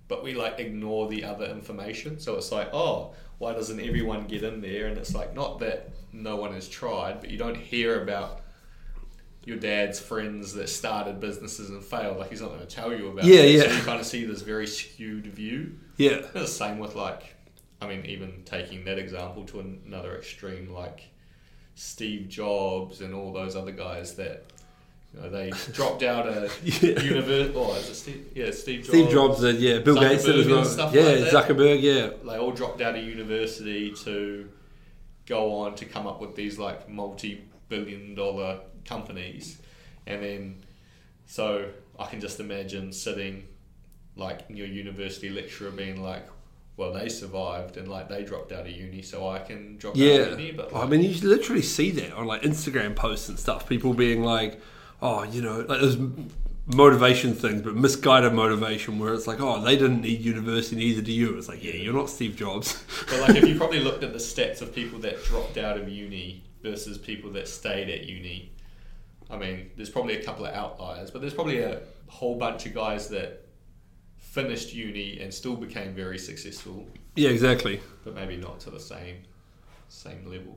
but 0.09 0.23
we 0.23 0.35
like 0.35 0.59
ignore 0.59 1.09
the 1.09 1.25
other 1.25 1.47
information. 1.47 2.19
So 2.19 2.37
it's 2.37 2.53
like, 2.53 2.69
oh, 2.73 3.15
why 3.39 3.53
doesn't 3.53 3.81
everyone 3.81 4.27
get 4.27 4.43
in 4.43 4.61
there? 4.61 4.87
And 4.87 4.99
it's 4.99 5.15
like 5.15 5.35
not 5.35 5.59
that 5.61 5.91
no 6.13 6.37
one 6.37 6.53
has 6.53 6.69
tried, 6.69 7.21
but 7.21 7.31
you 7.31 7.39
don't 7.39 7.57
hear 7.57 8.03
about 8.03 8.43
your 9.45 9.57
dad's 9.57 9.99
friends 9.99 10.53
that 10.55 10.69
started 10.69 11.19
businesses 11.19 11.71
and 11.71 11.83
failed. 11.83 12.19
Like 12.19 12.31
he's 12.31 12.41
not 12.41 12.51
going 12.51 12.61
to 12.61 12.67
tell 12.67 12.93
you 12.93 13.09
about. 13.09 13.25
Yeah, 13.25 13.41
it. 13.41 13.57
yeah. 13.57 13.63
So 13.63 13.77
you 13.77 13.83
kind 13.83 14.01
of 14.01 14.07
see 14.07 14.25
this 14.25 14.43
very 14.43 14.67
skewed 14.67 15.27
view. 15.27 15.79
Yeah, 15.97 16.21
the 16.33 16.47
same 16.47 16.79
with 16.79 16.95
like, 16.95 17.35
I 17.81 17.87
mean, 17.87 18.07
even 18.07 18.43
taking 18.45 18.85
that 18.85 18.99
example 18.99 19.45
to 19.47 19.61
another 19.61 20.17
extreme, 20.17 20.73
like 20.73 21.09
Steve 21.75 22.29
Jobs 22.29 23.01
and 23.01 23.15
all 23.15 23.33
those 23.33 23.57
other 23.57 23.73
guys 23.73 24.15
that, 24.17 24.45
you 25.15 25.21
know, 25.21 25.31
they 25.31 25.51
dropped 25.73 26.03
out 26.03 26.27
of 26.29 26.59
Yeah. 26.83 27.01
university. 27.01 27.55
Oh, 27.57 27.75
is 27.75 27.89
it 27.89 27.95
Steve? 27.95 28.27
Yeah, 28.35 28.51
Steve 28.51 28.79
Jobs. 28.81 28.89
Steve 28.89 29.11
Jobs 29.11 29.41
did, 29.41 29.57
yeah. 29.61 29.79
Bill 29.79 29.99
Gates 29.99 30.27
as 30.27 30.47
well. 30.47 30.59
and 30.59 30.67
stuff 30.67 30.95
Yeah, 30.95 31.03
like 31.03 31.19
that. 31.31 31.33
Zuckerberg, 31.33 31.83
yeah. 31.83 32.11
They 32.31 32.39
all 32.39 32.53
dropped 32.53 32.81
out 32.81 32.97
of 32.97 33.03
university 33.05 33.93
to 34.05 34.49
go 35.27 35.55
on 35.57 35.75
to 35.77 35.85
come 35.85 36.07
up 36.07 36.21
with 36.21 36.35
these 36.37 36.59
like 36.59 36.89
multi-billion-dollar 36.89 38.61
companies, 38.85 39.59
and 40.07 40.23
then 40.23 40.63
so 41.27 41.69
I 41.99 42.07
can 42.07 42.21
just 42.21 42.41
imagine 42.41 42.93
sitting 42.93 43.47
like 44.17 44.41
in 44.51 44.57
your 44.57 44.67
university 44.67 45.31
lecturer 45.31 45.71
being 45.71 46.03
like, 46.03 46.27
"Well, 46.77 46.93
they 46.93 47.09
survived 47.09 47.77
and 47.77 47.89
like 47.89 48.09
they 48.09 48.25
dropped 48.25 48.53
out 48.53 48.67
of 48.67 48.73
uni, 48.73 49.03
so 49.03 49.29
I 49.29 49.39
can 49.39 49.77
drop 49.77 49.95
out 49.95 50.01
of 50.01 50.41
uni." 50.41 50.53
But 50.53 50.75
I 50.75 50.87
mean, 50.87 51.03
you 51.03 51.29
literally 51.29 51.63
see 51.63 51.91
that 51.93 52.13
on 52.13 52.27
like 52.27 52.43
Instagram 52.43 52.97
posts 52.97 53.29
and 53.29 53.39
stuff. 53.39 53.69
People 53.69 53.95
being 53.95 54.23
like, 54.23 54.61
"Oh, 55.01 55.23
you 55.23 55.43
know, 55.43 55.61
like 55.61 55.81
there's 55.81 55.99
motivation 56.67 57.35
things, 57.35 57.63
but 57.63 57.75
misguided 57.75 58.33
motivation 58.33 58.99
where 58.99 59.15
it's 59.15 59.27
like, 59.27 59.41
oh, 59.41 59.61
they 59.63 59.77
didn't 59.77 60.03
need 60.03 60.21
university, 60.21 60.77
neither 60.77 61.03
do 61.03 61.13
you. 61.13 61.37
It's 61.37 61.49
like, 61.49 61.63
yeah, 61.63 61.73
you're 61.73 61.95
not 61.95 62.09
Steve 62.09 62.37
Jobs. 62.37 62.83
But 63.09 63.21
like, 63.21 63.37
if 63.37 63.49
you 63.49 63.57
probably 63.59 63.81
looked 63.81 64.05
at 64.05 64.13
the 64.13 64.19
stats 64.19 64.63
of 64.63 64.75
people 64.75 64.99
that 65.01 65.23
dropped 65.25 65.59
out 65.59 65.77
of 65.77 65.89
uni 65.89 66.43
versus 66.63 66.99
people 66.99 67.31
that 67.33 67.49
stayed 67.49 67.89
at 67.89 68.05
uni, 68.05 68.53
I 69.31 69.37
mean, 69.37 69.71
there's 69.77 69.91
probably 69.91 70.17
a 70.17 70.25
couple 70.25 70.47
of 70.47 70.55
outliers, 70.55 71.11
but 71.11 71.21
there's 71.21 71.35
probably 71.35 71.59
a 71.61 71.81
whole 72.09 72.37
bunch 72.37 72.67
of 72.67 72.75
guys 72.75 73.09
that 73.09 73.42
finished 74.23 74.73
uni 74.75 75.21
and 75.21 75.33
still 75.33 75.57
became 75.57 75.95
very 75.95 76.19
successful, 76.19 76.87
yeah, 77.17 77.29
exactly. 77.29 77.81
but 78.05 78.15
maybe 78.15 78.37
not 78.37 78.61
to 78.61 78.71
the 78.71 78.81
same 78.81 79.17
same 79.89 80.25
level. 80.27 80.57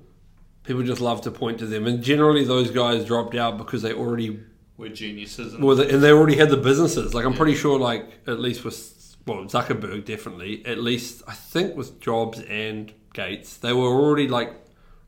People 0.64 0.82
just 0.84 1.02
love 1.02 1.22
to 1.22 1.32
point 1.32 1.60
to 1.60 1.66
them, 1.66 1.86
and 1.86 2.02
generally 2.02 2.46
those 2.46 2.72
guys 2.72 3.04
dropped 3.06 3.36
out 3.36 3.58
because 3.58 3.82
they 3.82 3.92
already 3.94 4.40
We're 4.78 4.90
geniuses. 4.90 5.54
And, 5.54 5.64
well, 5.64 5.80
and 5.80 6.02
they 6.02 6.12
already 6.12 6.38
had 6.38 6.50
the 6.50 6.58
businesses. 6.58 7.14
Like 7.14 7.26
I'm 7.26 7.32
Yeah. 7.34 7.38
pretty 7.38 7.56
sure, 7.56 7.78
like 7.80 8.08
at 8.28 8.40
least 8.40 8.64
with 8.64 9.16
well 9.28 9.44
Zuckerberg, 9.46 10.06
definitely. 10.06 10.66
At 10.66 10.80
least 10.80 11.22
I 11.28 11.34
think 11.34 11.76
with 11.76 12.00
Jobs 12.00 12.40
and 12.42 12.94
Gates, 13.14 13.58
they 13.58 13.74
were 13.74 13.88
already 13.88 14.28
like 14.28 14.54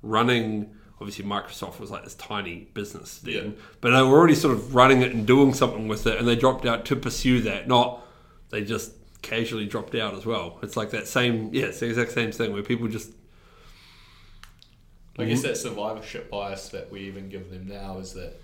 running. 0.02 0.72
Obviously, 1.00 1.26
Microsoft 1.26 1.80
was 1.80 1.92
like 1.92 2.04
this 2.04 2.16
tiny 2.16 2.68
business 2.74 3.20
then, 3.20 3.34
Yeah. 3.34 3.52
but 3.82 3.92
they 3.92 4.02
were 4.02 4.18
already 4.18 4.34
sort 4.36 4.54
of 4.56 4.74
running 4.74 5.02
it 5.04 5.12
and 5.14 5.26
doing 5.28 5.54
something 5.54 5.88
with 5.88 6.08
it, 6.08 6.18
and 6.18 6.28
they 6.28 6.36
dropped 6.36 6.66
out 6.66 6.86
to 6.86 6.96
pursue 6.96 7.40
that. 7.42 7.68
Not 7.68 8.04
they 8.50 8.64
just 8.64 8.94
casually 9.22 9.66
dropped 9.66 9.96
out 9.96 10.14
as 10.14 10.26
well. 10.26 10.60
It's 10.62 10.78
like 10.78 10.92
that 10.92 11.08
same, 11.08 11.50
yeah, 11.54 11.66
it's 11.66 11.80
the 11.80 11.88
exact 11.88 12.12
same 12.12 12.32
thing 12.32 12.54
where 12.54 12.64
people 12.64 12.88
just 12.88 13.12
I 15.20 15.26
guess 15.26 15.42
that 15.42 15.58
survivorship 15.58 16.30
bias 16.30 16.70
that 16.70 16.92
we 16.92 17.02
even 17.02 17.28
give 17.28 17.50
them 17.50 17.68
now 17.68 17.98
is 17.98 18.14
that, 18.14 18.40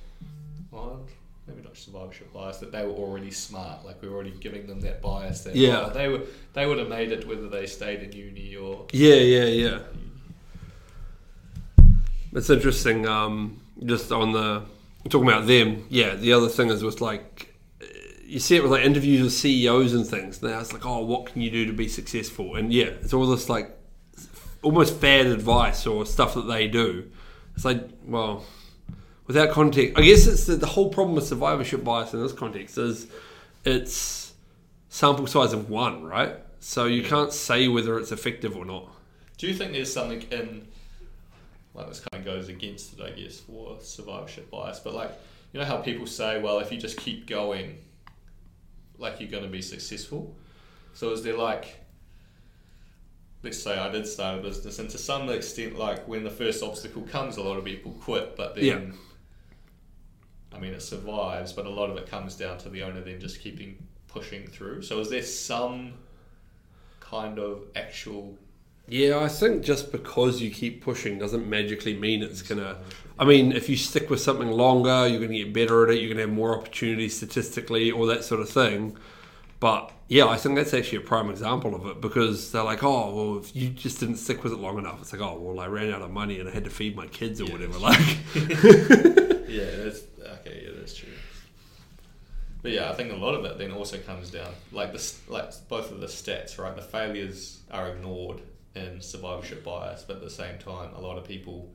well, 0.72 1.02
maybe 1.48 1.62
not 1.62 1.78
survivorship 1.78 2.34
bias 2.34 2.58
that 2.58 2.72
they 2.72 2.84
were 2.84 2.94
already 2.94 3.30
smart. 3.30 3.86
Like 3.86 4.02
we 4.02 4.08
were 4.08 4.16
already 4.16 4.32
giving 4.32 4.66
them 4.66 4.82
that 4.82 5.02
bias. 5.02 5.42
That 5.42 5.56
Yeah. 5.56 5.86
oh, 5.86 5.90
they 5.92 6.08
were 6.08 6.22
they 6.54 6.66
would 6.66 6.80
have 6.80 6.90
made 6.90 7.12
it 7.12 7.28
whether 7.28 7.48
they 7.48 7.68
stayed 7.68 8.02
in 8.02 8.12
uni 8.12 8.56
or 8.56 8.88
Yeah, 8.92 9.16
yeah, 9.16 9.46
yeah. 9.46 9.80
It's 12.34 12.50
interesting. 12.50 13.08
Um, 13.08 13.60
just 13.86 14.12
on 14.12 14.32
the 14.32 14.64
talking 15.10 15.28
about 15.28 15.46
them. 15.46 15.86
Yeah, 15.90 16.16
the 16.16 16.34
other 16.34 16.50
thing 16.50 16.70
is 16.70 16.84
with 16.84 17.02
like 17.02 17.53
you 18.26 18.40
see 18.40 18.56
it 18.56 18.64
with 18.64 18.72
like 18.72 18.86
interviews 18.86 19.22
with 19.22 19.34
CEOs 19.34 19.94
and 19.94 20.06
things. 20.06 20.42
Now 20.42 20.60
it's 20.60 20.74
like, 20.74 20.86
oh, 20.86 21.04
what 21.04 21.28
can 21.28 21.42
you 21.42 21.52
do 21.52 21.66
to 21.66 21.74
be 21.74 21.88
successful? 21.88 22.56
And 22.56 22.72
yeah, 22.72 22.86
it's 22.86 23.14
all 23.14 23.28
this 23.28 23.50
like 23.50 23.78
almost 24.62 24.96
fad 25.00 25.28
advice 25.28 25.86
or 25.86 26.06
stuff 26.06 26.34
that 26.36 26.48
they 26.48 26.68
do. 26.68 27.12
It's 27.56 27.66
like, 27.66 27.88
well, 28.06 28.46
without 29.28 29.52
context, 29.52 29.98
I 29.98 30.02
guess 30.02 30.26
it's 30.26 30.46
the, 30.46 30.56
the 30.56 30.66
whole 30.66 30.90
problem 30.90 31.16
with 31.16 31.28
survivorship 31.28 31.84
bias 31.84 32.14
in 32.14 32.22
this 32.22 32.34
context 32.34 32.78
is 32.78 33.08
it's 33.66 34.34
sample 34.90 35.28
size 35.28 35.54
of 35.54 35.70
one, 35.70 36.04
right? 36.04 36.38
So 36.60 36.86
you 36.86 37.04
can't 37.04 37.32
say 37.32 37.68
whether 37.68 38.00
it's 38.00 38.12
effective 38.12 38.56
or 38.56 38.66
not. 38.66 38.90
Do 39.38 39.48
you 39.48 39.54
think 39.54 39.74
there's 39.74 39.92
something 39.92 40.22
in 40.32 40.68
like 41.74 41.88
this 41.88 42.00
kind 42.00 42.26
of 42.26 42.34
goes 42.34 42.50
against 42.50 42.94
it, 42.94 43.02
I 43.02 43.10
guess, 43.12 43.40
for 43.40 43.78
survivorship 43.82 44.50
bias? 44.50 44.80
But 44.80 44.94
like, 44.94 45.12
you 45.52 45.60
know 45.60 45.66
how 45.66 45.78
people 45.78 46.08
say, 46.08 46.42
well, 46.42 46.60
if 46.60 46.72
you 46.72 46.78
just 46.78 46.98
keep 46.98 47.28
going, 47.28 47.78
like 48.98 49.20
you're 49.20 49.30
going 49.30 49.44
to 49.44 49.50
be 49.50 49.62
successful. 49.62 50.36
So 50.94 51.12
is 51.12 51.24
there 51.24 51.38
like, 51.38 51.80
let's 53.42 53.62
say 53.62 53.78
I 53.78 53.90
did 53.90 54.08
start 54.08 54.40
a 54.40 54.42
business, 54.42 54.80
and 54.80 54.90
to 54.90 54.98
some 54.98 55.30
extent, 55.30 55.78
like 55.78 56.08
when 56.08 56.24
the 56.24 56.30
first 56.30 56.64
obstacle 56.64 57.04
comes, 57.04 57.38
a 57.38 57.44
lot 57.44 57.58
of 57.58 57.66
people 57.66 57.92
quit, 57.94 58.36
but 58.36 58.56
then. 58.56 58.64
Yeah. 58.66 58.80
I 60.56 60.60
mean, 60.60 60.74
it 60.74 60.84
survives, 60.84 61.52
but 61.52 61.66
a 61.66 61.70
lot 61.70 61.90
of 61.90 61.98
it 61.98 62.08
comes 62.08 62.36
down 62.36 62.60
to 62.60 62.70
the 62.70 62.84
owner 62.84 63.02
then 63.02 63.20
just 63.20 63.42
keeping 63.42 63.76
pushing 64.08 64.46
through. 64.46 64.84
So, 64.84 65.00
is 65.00 65.10
there 65.10 65.24
some 65.24 65.94
kind 67.00 67.40
of 67.40 67.64
actual 67.76 68.38
Yeah, 68.88 69.20
I 69.20 69.30
think 69.30 69.64
just 69.64 69.92
because 69.92 70.42
you 70.42 70.52
keep 70.52 70.84
pushing 70.84 71.18
doesn't 71.18 71.48
magically 71.48 71.96
mean 71.96 72.22
it's 72.22 72.42
gonna. 72.42 72.78
I 73.18 73.26
mean, 73.26 73.52
if 73.52 73.70
you 73.70 73.78
stick 73.78 74.10
with 74.10 74.20
something 74.20 74.52
longer, 74.52 75.08
you're 75.08 75.22
gonna 75.22 75.34
get 75.38 75.54
better 75.54 75.84
at 75.88 75.96
it. 75.96 76.02
You're 76.02 76.10
gonna 76.10 76.28
have 76.28 76.36
more 76.36 76.58
opportunities 76.58 77.16
statistically, 77.16 77.92
all 77.92 78.06
that 78.08 78.24
sort 78.24 78.42
of 78.42 78.50
thing. 78.50 78.98
But 79.62 79.94
yeah, 80.10 80.28
I 80.28 80.36
think 80.36 80.56
that's 80.56 80.74
actually 80.74 80.98
a 80.98 81.02
prime 81.02 81.30
example 81.30 81.74
of 81.74 81.86
it 81.86 82.02
because 82.02 82.52
they're 82.52 82.66
like, 82.66 82.84
oh, 82.84 83.16
well, 83.16 83.38
if 83.40 83.56
you 83.56 83.70
just 83.70 84.02
didn't 84.02 84.18
stick 84.18 84.44
with 84.44 84.52
it 84.52 84.60
long 84.60 84.78
enough, 84.78 85.00
it's 85.00 85.14
like, 85.14 85.22
oh, 85.22 85.40
well, 85.40 85.62
I 85.62 85.68
ran 85.68 85.94
out 85.94 86.02
of 86.02 86.12
money 86.12 86.42
and 86.42 86.50
I 86.50 86.52
had 86.52 86.66
to 86.66 86.70
feed 86.70 86.98
my 86.98 87.08
kids 87.08 87.40
or 87.40 87.46
Yeah, 87.46 87.54
whatever. 87.54 87.80
Like, 87.80 88.00
Yeah, 89.48 89.70
that's 89.78 90.02
okay. 90.40 90.64
Yeah, 90.66 90.72
that's 90.76 90.94
true. 90.94 91.10
But 92.62 92.72
yeah, 92.72 92.90
I 92.90 92.94
think 92.94 93.14
a 93.14 93.16
lot 93.16 93.36
of 93.36 93.46
it 93.46 93.58
then 93.58 93.72
also 93.72 93.98
comes 94.00 94.32
down 94.32 94.52
like 94.74 94.92
this, 94.92 95.22
like 95.30 95.52
both 95.70 95.92
of 95.92 96.02
the 96.02 96.08
stats, 96.08 96.60
right? 96.60 96.76
The 96.76 96.82
failures 96.82 97.62
are 97.72 97.88
ignored 97.90 98.42
in 98.76 99.02
survivorship 99.02 99.64
bias, 99.64 100.04
but 100.08 100.18
at 100.18 100.22
the 100.24 100.30
same 100.30 100.58
time, 100.58 100.90
a 100.96 101.02
lot 101.02 101.18
of 101.18 101.26
people 101.26 101.70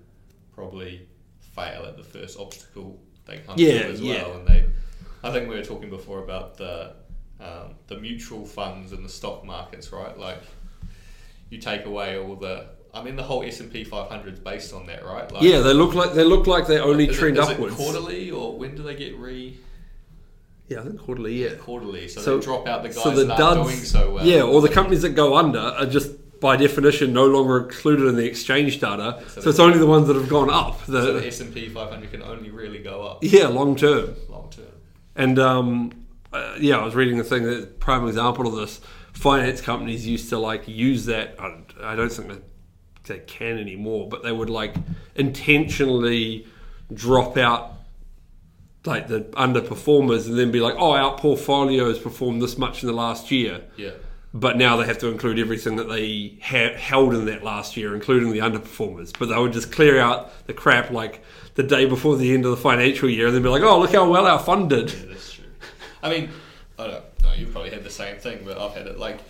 probably 0.55 1.07
fail 1.55 1.85
at 1.87 1.97
the 1.97 2.03
first 2.05 2.39
obstacle 2.39 3.01
they 3.27 3.39
come 3.39 3.55
Yeah, 3.59 3.83
to 3.83 3.89
as 3.93 4.01
yeah. 4.01 4.23
well, 4.23 4.37
and 4.39 4.47
they. 4.49 4.65
I 5.23 5.33
think 5.33 5.49
we 5.49 5.57
were 5.57 5.65
talking 5.65 5.91
before 5.91 6.23
about 6.23 6.57
the 6.57 6.95
um, 7.41 7.75
the 7.87 7.97
mutual 7.99 8.45
funds 8.47 8.93
and 8.93 9.05
the 9.05 9.09
stock 9.09 9.45
markets, 9.45 9.93
right? 9.93 10.17
Like 10.19 10.39
you 11.51 11.59
take 11.59 11.85
away 11.87 12.19
all 12.19 12.37
the. 12.37 12.67
I 12.95 13.03
mean, 13.03 13.17
the 13.17 13.23
whole 13.23 13.43
S 13.45 13.61
and 13.61 13.71
P 13.71 13.85
500 13.85 14.35
is 14.35 14.41
based 14.41 14.73
on 14.73 14.87
that, 14.87 15.05
right? 15.05 15.31
Like, 15.31 15.43
yeah, 15.43 15.61
they 15.61 15.75
look 15.75 15.95
like 15.95 16.15
they 16.15 16.25
look 16.25 16.47
like 16.47 16.67
they 16.67 16.81
only 16.81 17.07
is 17.09 17.17
it- 17.17 17.21
trend 17.21 17.37
is 17.39 17.49
it 17.49 17.53
upwards. 17.53 17.75
quarterly 17.77 18.31
or 18.31 18.57
when 18.59 18.75
do 18.75 18.83
they 18.83 18.97
get 18.97 19.15
re 19.19 19.57
Yeah, 20.69 20.81
I 20.81 20.83
think 20.85 20.99
quarterly. 20.99 21.45
Yeah. 21.45 21.55
quarterly? 21.55 22.09
So, 22.09 22.23
So- 22.23 22.39
they 22.39 22.45
drop 22.45 22.67
out 22.67 22.83
the 22.83 22.89
guys 22.89 23.03
so 23.03 23.11
the 23.11 23.25
that 23.27 23.39
aren't 23.41 23.57
duds, 23.59 23.69
doing 23.71 23.85
so 23.85 24.11
well. 24.15 24.27
yeah, 24.27 24.43
or 24.43 24.61
the 24.63 24.69
companies 24.71 25.03
that 25.03 25.11
go 25.11 25.37
under 25.37 25.59
are 25.61 25.87
just 25.87 26.13
by 26.41 26.57
definition 26.57 27.13
no 27.13 27.27
longer 27.27 27.59
included 27.65 28.07
in 28.07 28.17
the 28.17 28.27
exchange 28.27 28.81
data. 28.81 29.23
So 29.29 29.41
So 29.43 29.51
it's 29.51 29.59
only 29.59 29.79
the 29.79 29.87
ones 29.87 30.07
that 30.07 30.17
have 30.17 30.29
gone 30.29 30.51
up. 30.51 30.85
So 30.87 31.15
The, 31.15 31.27
S 31.27 31.41
and 31.41 31.53
P 31.53 31.69
500 31.69 32.11
can 32.11 32.23
only 32.23 32.51
really 32.51 32.79
go 32.79 33.03
up 33.03 33.19
yeah, 33.23 33.49
long 33.49 33.75
term. 33.77 34.15
long 34.29 34.49
term. 34.51 34.67
And 35.17 35.39
um, 35.39 36.07
uh, 36.33 36.55
yeah, 36.61 36.79
I 36.79 36.85
was 36.85 36.95
reading 36.95 37.19
a 37.19 37.25
thing 37.25 37.43
that 37.45 37.81
prime 37.81 38.07
example 38.07 38.47
of 38.47 38.55
this. 38.55 38.81
Finance 39.13 39.61
companies 39.61 40.07
used 40.07 40.29
to 40.29 40.39
like 40.39 40.69
use 40.69 41.07
that. 41.07 41.35
I, 41.41 41.57
I 41.83 41.97
don't 41.97 42.13
think 42.13 42.29
they, 42.29 43.15
they 43.15 43.19
can 43.21 43.59
anymore, 43.59 44.09
but 44.09 44.23
they 44.23 44.31
would 44.31 44.51
like 44.51 44.75
intentionally 45.17 46.47
drop 46.93 47.37
out 47.37 47.75
like 48.85 49.09
the 49.09 49.21
underperformers 49.33 50.27
and 50.29 50.39
then 50.39 50.51
be 50.51 50.61
like, 50.61 50.75
oh, 50.79 50.93
our 50.93 51.17
portfolio 51.19 51.89
has 51.89 51.99
performed 51.99 52.41
this 52.41 52.57
much 52.57 52.83
in 52.83 52.87
the 52.87 52.93
last 52.95 53.31
year. 53.31 53.63
Yeah, 53.77 53.91
But 54.35 54.59
now 54.59 54.77
they 54.77 54.85
have 54.85 54.99
to 54.99 55.09
include 55.09 55.39
everything 55.39 55.77
that 55.77 55.89
they 55.89 56.39
ha- 56.43 56.77
held 56.77 57.15
in 57.15 57.25
that 57.27 57.43
last 57.43 57.77
year, 57.77 57.95
including 57.95 58.31
the 58.31 58.41
underperformers. 58.41 59.13
But 59.19 59.31
they 59.31 59.37
would 59.39 59.55
just 59.55 59.73
clear 59.73 59.99
out 59.99 60.47
the 60.47 60.53
crap 60.53 60.91
like 60.91 61.23
the 61.55 61.63
day 61.63 61.87
before 61.87 62.17
the 62.17 62.35
end 62.35 62.45
of 62.45 62.51
the 62.51 62.57
financial 62.59 63.09
year 63.09 63.27
and 63.27 63.35
then 63.35 63.43
be 63.43 63.49
like, 63.49 63.63
oh, 63.63 63.81
look 63.81 63.93
how 63.93 64.09
well 64.09 64.27
our 64.27 64.39
fund 64.39 64.69
did. 64.71 64.93
yeah, 64.93 65.07
that's 65.09 65.33
true. 65.33 65.45
I 66.03 66.11
mean, 66.11 66.31
I 66.79 66.87
don't 66.87 66.93
know. 67.23 67.33
You've 67.37 67.53
probably 67.53 67.71
had 67.71 67.85
the 67.85 67.91
same 67.91 68.19
thing, 68.19 68.41
but 68.45 68.59
I've 68.59 68.75
had 68.75 68.87
it 68.87 68.99
like 68.99 69.21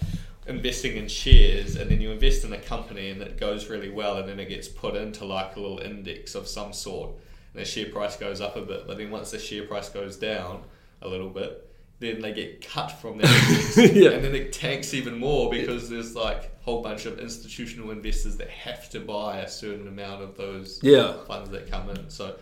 investing 0.47 0.97
in 0.97 1.09
shares, 1.09 1.77
and 1.77 1.91
then 1.91 2.01
you 2.01 2.11
invest 2.11 2.45
in 2.45 2.53
a 2.53 2.59
company 2.59 3.11
and 3.11 3.21
it 3.23 3.39
goes 3.39 3.69
really 3.69 3.91
well, 3.91 4.17
and 4.17 4.29
then 4.29 4.41
it 4.41 4.49
gets 4.49 4.67
put 4.67 4.97
into 4.97 5.25
like 5.25 5.57
a 5.57 5.61
little 5.61 5.79
index 5.79 6.35
of 6.35 6.49
some 6.49 6.73
sort, 6.73 7.11
and 7.55 7.63
the 7.63 7.65
share 7.65 7.91
price 7.91 8.17
goes 8.17 8.41
up 8.41 8.57
a 8.57 8.63
bit. 8.63 8.87
But 8.87 8.99
then 8.99 9.11
once 9.11 9.31
the 9.31 9.39
share 9.39 9.65
price 9.65 9.89
goes 9.89 10.17
down 10.17 10.63
a 11.03 11.09
little 11.09 11.29
bit, 11.29 11.71
then 12.01 12.21
they 12.21 12.33
get 12.33 12.67
cut 12.67 12.89
from 12.93 13.19
that 13.19 13.75
index, 13.77 13.95
Yeah. 13.97 14.11
and 14.11 14.25
then 14.25 14.35
it 14.35 14.53
tanks 14.53 14.95
even 14.95 15.19
more 15.19 15.51
because 15.51 15.89
there's 15.91 16.15
like 16.15 16.45
a 16.61 16.65
whole 16.65 16.83
bunch 16.83 17.07
of 17.07 17.19
institutional 17.19 17.91
investors 17.91 18.37
that 18.37 18.49
have 18.51 18.89
to 18.91 19.01
buy 19.01 19.39
a 19.39 19.49
certain 19.49 19.89
amount 19.89 20.23
of 20.23 20.37
those 20.37 20.79
Yeah. 20.83 21.15
funds 21.27 21.51
that 21.51 21.71
come 21.71 21.91
in. 21.91 22.09
So 22.11 22.37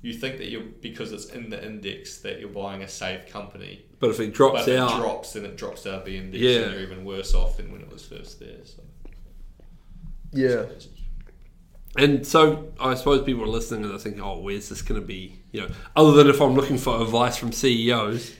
you 0.00 0.14
think 0.14 0.38
that 0.38 0.48
you're 0.48 0.62
because 0.80 1.12
it's 1.12 1.26
in 1.26 1.50
the 1.50 1.64
index 1.64 2.18
that 2.18 2.38
you're 2.38 2.50
buying 2.50 2.82
a 2.82 2.88
safe 2.88 3.26
company, 3.28 3.84
But 3.98 4.10
if 4.10 4.20
it 4.20 4.32
drops 4.32 4.60
but 4.66 4.68
if 4.68 4.78
out, 4.78 4.92
it 4.92 5.02
drops, 5.02 5.32
then 5.32 5.44
it 5.44 5.56
drops 5.56 5.84
out 5.86 5.94
of 6.00 6.04
the 6.04 6.16
index, 6.16 6.40
Yeah. 6.40 6.58
and 6.60 6.72
you're 6.74 6.82
even 6.82 7.04
worse 7.04 7.34
off 7.34 7.56
than 7.56 7.72
when 7.72 7.80
it 7.80 7.90
was 7.90 8.04
first 8.04 8.38
there. 8.38 8.64
So 8.64 8.82
yeah. 10.32 10.66
And 11.96 12.24
so 12.26 12.72
I 12.78 12.94
suppose 12.94 13.24
people 13.24 13.42
are 13.42 13.48
listening 13.48 13.82
and 13.82 13.90
they're 13.90 13.98
thinking, 13.98 14.22
oh, 14.22 14.38
where's 14.38 14.68
this 14.68 14.82
going 14.82 15.00
to 15.00 15.06
be? 15.06 15.40
You 15.50 15.62
know, 15.62 15.68
other 15.96 16.12
than 16.12 16.28
if 16.28 16.40
I'm 16.40 16.54
looking 16.54 16.78
for 16.78 17.00
advice 17.02 17.36
from 17.36 17.50
CEOs, 17.50 18.34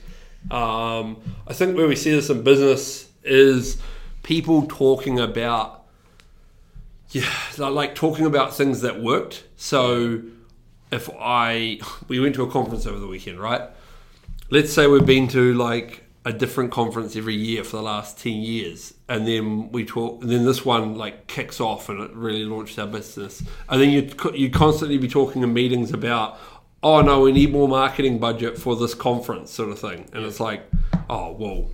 um, 0.51 1.17
I 1.47 1.53
think 1.53 1.77
where 1.77 1.87
we 1.87 1.95
see 1.95 2.11
this 2.11 2.29
in 2.29 2.43
business 2.43 3.09
is 3.23 3.77
people 4.23 4.65
talking 4.67 5.19
about, 5.19 5.85
yeah, 7.09 7.29
like 7.57 7.95
talking 7.95 8.25
about 8.25 8.55
things 8.55 8.81
that 8.81 9.01
worked. 9.01 9.43
So 9.57 10.21
if 10.91 11.09
I, 11.19 11.79
we 12.07 12.19
went 12.19 12.35
to 12.35 12.43
a 12.43 12.51
conference 12.51 12.85
over 12.85 12.99
the 12.99 13.07
weekend, 13.07 13.39
right? 13.39 13.61
Let's 14.49 14.73
say 14.73 14.87
we've 14.87 15.05
been 15.05 15.27
to 15.29 15.53
like 15.53 16.03
a 16.25 16.33
different 16.33 16.71
conference 16.71 17.15
every 17.15 17.35
year 17.35 17.63
for 17.63 17.77
the 17.77 17.81
last 17.81 18.19
10 18.19 18.33
years 18.33 18.93
and 19.07 19.25
then 19.25 19.71
we 19.71 19.85
talk 19.85 20.21
and 20.21 20.29
then 20.29 20.45
this 20.45 20.65
one 20.65 20.95
like 20.95 21.27
kicks 21.27 21.61
off 21.61 21.87
and 21.87 22.01
it 22.01 22.11
really 22.11 22.43
launched 22.43 22.77
our 22.77 22.85
business 22.85 23.41
and 23.69 23.81
then 23.81 23.89
you 23.89 24.09
you 24.33 24.49
constantly 24.49 24.97
be 24.97 25.07
talking 25.07 25.41
in 25.41 25.53
meetings 25.53 25.93
about 25.93 26.37
oh 26.83 27.01
no 27.01 27.21
we 27.21 27.31
need 27.31 27.51
more 27.51 27.67
marketing 27.67 28.19
budget 28.19 28.57
for 28.57 28.75
this 28.75 28.93
conference 28.93 29.51
sort 29.51 29.69
of 29.69 29.79
thing. 29.79 30.09
And 30.13 30.25
it's 30.25 30.39
like 30.39 30.69
oh 31.09 31.31
well 31.33 31.69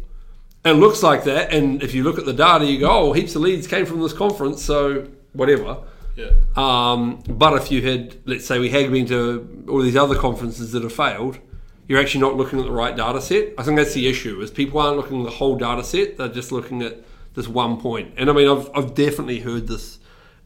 it 0.63 0.73
looks 0.73 1.03
like 1.03 1.25
that. 1.25 1.53
And 1.53 1.83
if 1.83 1.93
you 1.93 2.03
look 2.03 2.17
at 2.17 2.25
the 2.25 2.33
data 2.33 2.65
you 2.65 2.79
go 2.79 2.89
oh 2.89 3.13
heaps 3.13 3.35
of 3.35 3.41
leads 3.41 3.67
came 3.67 3.85
from 3.85 4.01
this 4.01 4.13
conference 4.13 4.63
so 4.63 5.07
whatever. 5.33 5.77
Yeah, 6.15 6.31
um, 6.55 7.21
but 7.27 7.61
if 7.61 7.71
you 7.71 7.81
had, 7.81 8.15
let's 8.25 8.45
say, 8.45 8.57
we 8.57 8.69
had 8.69 8.89
been 8.89 9.05
to 9.07 9.65
all 9.69 9.81
these 9.81 9.97
other 9.97 10.15
conferences 10.15 10.71
that 10.71 10.81
have 10.83 10.93
failed, 10.93 11.39
you're 11.87 11.99
actually 11.99 12.21
not 12.21 12.35
looking 12.35 12.57
at 12.59 12.65
the 12.65 12.71
right 12.71 12.95
data 12.95 13.21
set. 13.21 13.53
I 13.57 13.63
think 13.63 13.77
that's 13.77 13.93
the 13.93 14.07
issue: 14.07 14.39
is 14.41 14.49
people 14.49 14.79
aren't 14.79 14.97
looking 14.97 15.21
at 15.21 15.25
the 15.25 15.35
whole 15.35 15.57
data 15.57 15.83
set; 15.83 16.17
they're 16.17 16.29
just 16.29 16.51
looking 16.51 16.81
at 16.81 17.03
this 17.35 17.47
one 17.47 17.79
point. 17.79 18.13
And 18.17 18.29
I 18.29 18.33
mean, 18.33 18.47
I've 18.47 18.69
I've 18.73 18.95
definitely 18.95 19.41
heard 19.41 19.67
this 19.67 19.99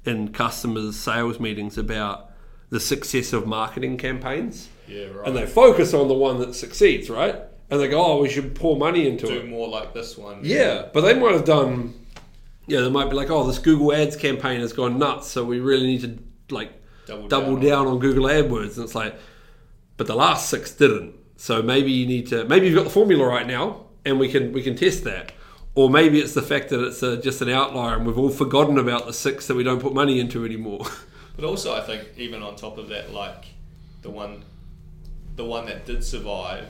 in 0.06 0.30
customers' 0.30 0.96
sales 0.96 1.40
meetings 1.40 1.78
about 1.78 2.29
the 2.70 2.80
success 2.80 3.34
of 3.34 3.48
marketing 3.48 3.98
campaigns, 3.98 4.70
yeah, 4.88 5.06
right. 5.06 5.28
and 5.28 5.36
they 5.36 5.46
focus 5.46 5.94
on 5.94 6.08
the 6.08 6.14
one 6.14 6.40
that 6.40 6.56
succeeds, 6.56 7.10
right? 7.10 7.36
And 7.70 7.80
they 7.80 7.88
go, 7.88 8.04
"Oh, 8.04 8.22
we 8.22 8.30
should 8.30 8.56
pour 8.56 8.78
money 8.78 9.08
into 9.08 9.28
do 9.28 9.34
it." 9.34 9.42
Do 9.44 9.48
more 9.48 9.68
like 9.68 9.94
this 9.94 10.18
one. 10.18 10.40
Yeah, 10.44 10.88
but 10.94 11.02
they 11.02 11.14
might 11.14 11.34
have 11.34 11.46
done. 11.46 11.94
Yeah, 12.68 12.82
they 12.82 12.90
might 12.90 13.10
be 13.10 13.16
like, 13.16 13.30
"Oh, 13.30 13.46
this 13.48 13.60
Google 13.60 13.94
Ads 13.94 14.16
campaign 14.16 14.60
has 14.62 14.74
gone 14.74 14.98
nuts, 15.00 15.28
so 15.28 15.44
we 15.44 15.60
really 15.60 15.88
need 15.88 16.02
to 16.02 16.54
like 16.54 16.72
double, 17.06 17.28
double 17.28 17.56
down. 17.56 17.66
down 17.66 17.88
on 17.88 18.00
Google 18.00 18.26
AdWords." 18.26 18.76
And 18.76 18.86
it's 18.86 18.96
like, 18.96 19.16
but 19.98 20.08
the 20.08 20.16
last 20.16 20.50
six 20.50 20.72
didn't. 20.72 21.16
So 21.38 21.62
maybe 21.62 21.92
you 21.92 22.06
need 22.06 22.28
to. 22.28 22.44
Maybe 22.46 22.68
you've 22.68 22.76
got 22.76 22.84
the 22.84 22.90
formula 22.90 23.26
right 23.26 23.48
now, 23.48 23.86
and 24.06 24.20
we 24.20 24.30
can 24.30 24.52
we 24.52 24.62
can 24.62 24.76
test 24.76 25.04
that. 25.06 25.32
Or 25.76 25.90
maybe 25.90 26.20
it's 26.20 26.34
the 26.34 26.42
fact 26.42 26.70
that 26.70 26.84
it's 26.84 27.02
a, 27.04 27.18
just 27.18 27.42
an 27.42 27.50
outlier, 27.50 27.96
and 27.96 28.06
we've 28.06 28.18
all 28.18 28.30
forgotten 28.30 28.78
about 28.78 29.06
the 29.06 29.14
six 29.14 29.48
that 29.48 29.56
we 29.56 29.64
don't 29.64 29.80
put 29.80 29.94
money 29.94 30.20
into 30.20 30.44
anymore. 30.44 30.86
But 31.40 31.48
also, 31.48 31.74
I 31.74 31.80
think 31.80 32.04
even 32.18 32.44
on 32.44 32.58
top 32.58 32.78
of 32.78 32.90
that, 32.90 33.14
like 33.14 33.46
the 34.02 34.10
one, 34.10 34.44
the 35.38 35.46
one 35.46 35.68
that 35.68 35.86
did 35.86 36.04
survive 36.04 36.68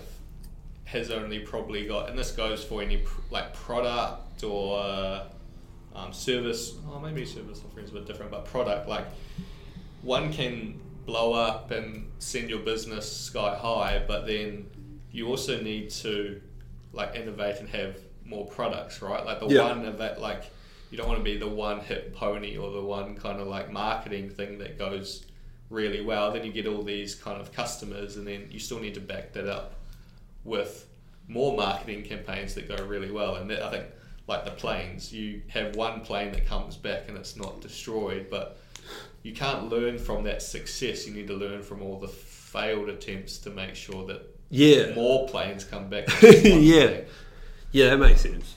has 0.85 1.09
only 1.09 1.39
probably 1.39 1.87
got, 1.87 2.07
and 2.09 2.17
this 2.17 2.31
goes 2.31 2.63
for 2.63 2.83
any 2.83 2.97
pr- 2.97 3.21
like 3.31 3.51
product 3.55 4.43
or 4.43 5.23
um, 5.95 6.13
service. 6.13 6.75
Oh, 6.87 6.99
maybe 6.99 7.25
service 7.25 7.61
offerings 7.67 7.89
a 7.89 7.93
bit 7.93 8.05
different, 8.05 8.29
but 8.29 8.45
product 8.45 8.87
like 8.87 9.05
one 10.03 10.31
can 10.31 10.79
blow 11.07 11.33
up 11.33 11.71
and 11.71 12.05
send 12.19 12.51
your 12.51 12.59
business 12.59 13.11
sky 13.11 13.55
high, 13.55 14.03
but 14.07 14.27
then 14.27 14.69
you 15.11 15.27
also 15.29 15.59
need 15.59 15.89
to 15.89 16.39
like 16.93 17.15
innovate 17.15 17.59
and 17.59 17.69
have 17.69 17.97
more 18.23 18.45
products, 18.45 19.01
right? 19.01 19.25
Like 19.25 19.39
the 19.39 19.47
Yeah. 19.47 19.63
one 19.63 19.83
of 19.85 19.97
that 19.97 20.21
like 20.21 20.43
you 20.91 20.97
don't 20.97 21.07
want 21.07 21.19
to 21.19 21.23
be 21.23 21.37
the 21.37 21.47
one 21.47 21.79
hit 21.81 22.13
pony 22.15 22.57
or 22.57 22.71
the 22.71 22.81
one 22.81 23.15
kind 23.15 23.39
of 23.39 23.47
like 23.47 23.71
marketing 23.71 24.29
thing 24.29 24.57
that 24.59 24.77
goes 24.77 25.25
really 25.69 26.01
well. 26.01 26.31
Then 26.31 26.43
you 26.45 26.51
get 26.51 26.65
all 26.67 26.81
these 26.83 27.13
kind 27.15 27.39
of 27.39 27.51
customers, 27.51 28.17
and 28.17 28.25
then 28.25 28.47
you 28.49 28.59
still 28.59 28.79
need 28.79 28.95
to 28.95 28.99
back 28.99 29.33
that 29.33 29.47
up 29.47 29.75
with 30.43 30.87
more 31.27 31.55
marketing 31.55 32.03
campaigns 32.03 32.55
that 32.55 32.67
go 32.67 32.83
really 32.85 33.11
well. 33.11 33.35
And 33.35 33.49
that, 33.51 33.61
I 33.61 33.69
think, 33.69 33.85
like 34.27 34.45
the 34.45 34.51
planes, 34.51 35.13
you 35.13 35.41
have 35.49 35.75
one 35.75 36.01
plane 36.01 36.31
that 36.31 36.45
comes 36.47 36.75
back 36.75 37.03
and 37.07 37.17
it's 37.17 37.35
not 37.35 37.61
destroyed, 37.61 38.27
but 38.31 38.57
you 39.21 39.33
can't 39.33 39.69
learn 39.69 39.99
from 39.99 40.23
that 40.23 40.41
success. 40.41 41.05
You 41.07 41.13
need 41.13 41.27
to 41.27 41.35
learn 41.35 41.61
from 41.61 41.81
all 41.83 41.99
the 41.99 42.07
failed 42.07 42.89
attempts 42.89 43.37
to 43.39 43.49
make 43.51 43.75
sure 43.75 44.05
that 44.07 44.21
Yeah. 44.49 44.93
more 44.95 45.27
planes 45.27 45.63
come 45.65 45.87
back. 45.89 46.05
than 46.21 46.31
just 46.31 46.49
one 46.49 46.63
Yeah. 46.63 46.87
plane. 46.87 47.05
Yeah, 47.71 47.89
that 47.91 47.97
makes 47.97 48.21
sense. 48.21 48.55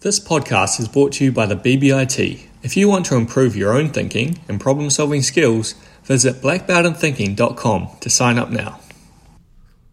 This 0.00 0.18
podcast 0.18 0.80
is 0.80 0.88
brought 0.88 1.12
to 1.14 1.24
you 1.24 1.32
by 1.32 1.46
the 1.46 1.56
BBIT. 1.56 2.46
If 2.62 2.76
you 2.76 2.88
want 2.88 3.06
to 3.06 3.16
improve 3.16 3.56
your 3.56 3.72
own 3.76 3.90
thinking 3.90 4.38
and 4.48 4.60
problem 4.60 4.90
solving 4.90 5.22
skills, 5.22 5.74
visit 6.04 6.36
blackbeltinthinking.com 6.36 7.88
to 8.00 8.10
sign 8.10 8.38
up 8.38 8.50
now. 8.50 8.80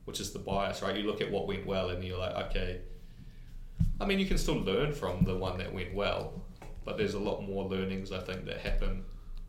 which 0.06 0.22
is 0.22 0.32
the 0.32 0.40
bias, 0.40 0.82
right? 0.82 0.96
You 0.96 1.04
look 1.04 1.20
at 1.20 1.30
what 1.30 1.48
went 1.48 1.66
well 1.66 1.90
and 1.90 2.02
you're 2.02 2.18
like, 2.18 2.34
okay. 2.48 2.80
I 4.00 4.06
mean, 4.06 4.20
you 4.20 4.26
can 4.26 4.38
still 4.38 4.56
learn 4.56 4.94
from 4.94 5.26
the 5.26 5.36
one 5.36 5.58
that 5.58 5.74
went 5.74 5.94
well, 5.94 6.42
but 6.86 6.98
there's 6.98 7.14
a 7.14 7.20
lot 7.20 7.42
more 7.42 7.66
learnings 7.66 8.14
I 8.14 8.20
think 8.20 8.46
that 8.46 8.60
happen 8.60 9.04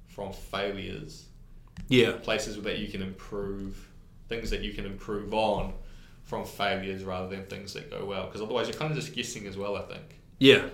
from 0.09 0.33
failures, 0.33 1.27
Yeah. 1.89 2.11
places 2.21 2.57
where 2.57 2.65
that 2.65 2.81
you 2.81 2.89
can 2.89 3.03
improve, 3.03 3.89
things 4.29 4.51
that 4.51 4.63
you 4.63 4.73
can 4.75 4.85
improve 4.85 5.33
on 5.33 5.75
from 6.25 6.45
failures 6.45 7.05
rather 7.05 7.29
than 7.29 7.47
things 7.47 7.73
that 7.75 7.89
go 7.89 8.05
well. 8.05 8.27
Because 8.27 8.43
otherwise, 8.43 8.67
you're 8.67 8.77
kind 8.77 8.91
of 8.91 8.99
just 8.99 9.15
guessing 9.15 9.47
as 9.47 9.57
well. 9.57 9.77
I 9.77 9.83
think. 9.83 10.18
Yeah. 10.39 10.67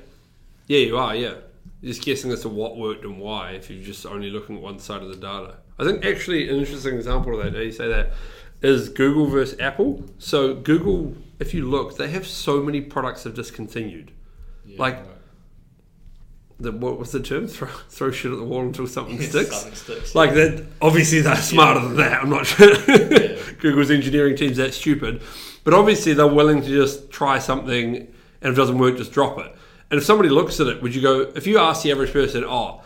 Yeah, 0.67 0.79
you 0.79 0.97
are, 0.99 1.15
yeah. 1.15 1.35
You're 1.81 1.93
just 1.93 2.03
guessing 2.03 2.31
as 2.33 2.41
to 2.43 2.49
what 2.49 2.77
worked 2.77 3.05
and 3.05 3.19
why 3.19 3.51
if 3.53 3.71
you're 3.71 3.83
just 3.85 4.07
only 4.07 4.31
looking 4.31 4.57
at 4.57 4.63
one 4.63 4.79
side 4.79 5.03
of 5.03 5.09
the 5.09 5.17
data. 5.17 5.57
I 5.79 5.85
think 5.85 6.05
actually 6.05 6.49
an 6.49 6.57
interesting 6.57 6.95
example 6.95 7.39
of 7.39 7.45
that, 7.45 7.53
now 7.53 7.61
you 7.61 7.73
say 7.73 7.89
that, 7.89 8.13
is 8.63 8.89
Google 8.89 9.27
versus 9.27 9.59
Apple. 9.61 10.05
So 10.19 10.55
Google, 10.55 11.15
if 11.39 11.53
you 11.53 11.69
look, 11.69 11.97
they 11.99 12.09
have 12.09 12.27
so 12.27 12.63
many 12.63 12.81
products 12.81 13.25
have 13.25 13.35
discontinued. 13.35 14.13
Yeah, 14.65 14.77
Like- 14.79 14.97
right. 14.99 15.09
The, 16.61 16.71
what 16.71 16.99
was 17.01 17.11
the 17.11 17.21
term? 17.21 17.47
Throw, 17.49 17.67
throw 17.91 18.11
shit 18.13 18.31
at 18.31 18.39
the 18.39 18.45
wall 18.45 18.61
until 18.63 18.87
something 18.87 19.21
sticks. 19.21 19.51
Something 19.57 19.75
sticks. 19.75 20.15
Like 20.15 20.35
that, 20.35 20.65
obviously 20.81 21.21
they're 21.21 21.35
smarter 21.37 21.81
than 21.81 21.97
that. 21.97 22.23
I'm 22.23 22.31
not 22.31 22.47
sure. 22.47 22.73
Yeah. 22.89 23.41
Google's 23.59 23.91
engineering 23.91 24.37
team's 24.37 24.57
that 24.59 24.73
stupid, 24.73 25.21
but 25.65 25.75
obviously 25.75 26.15
they're 26.15 26.29
willing 26.29 26.63
to 26.63 26.69
just 26.69 27.11
try 27.11 27.41
something, 27.41 28.07
and 28.45 28.53
if 28.53 28.57
it 28.57 28.61
doesn't 28.61 28.79
work, 28.79 28.97
just 28.97 29.11
drop 29.13 29.39
it. 29.41 29.53
And 29.91 29.99
if 29.99 30.05
somebody 30.05 30.29
looks 30.29 30.61
at 30.61 30.69
it, 30.69 30.81
would 30.83 30.95
you 30.95 31.03
go? 31.03 31.21
If 31.35 31.47
you 31.47 31.59
ask 31.59 31.83
the 31.83 31.91
average 31.91 32.13
person, 32.13 32.45
"Oh, 32.45 32.83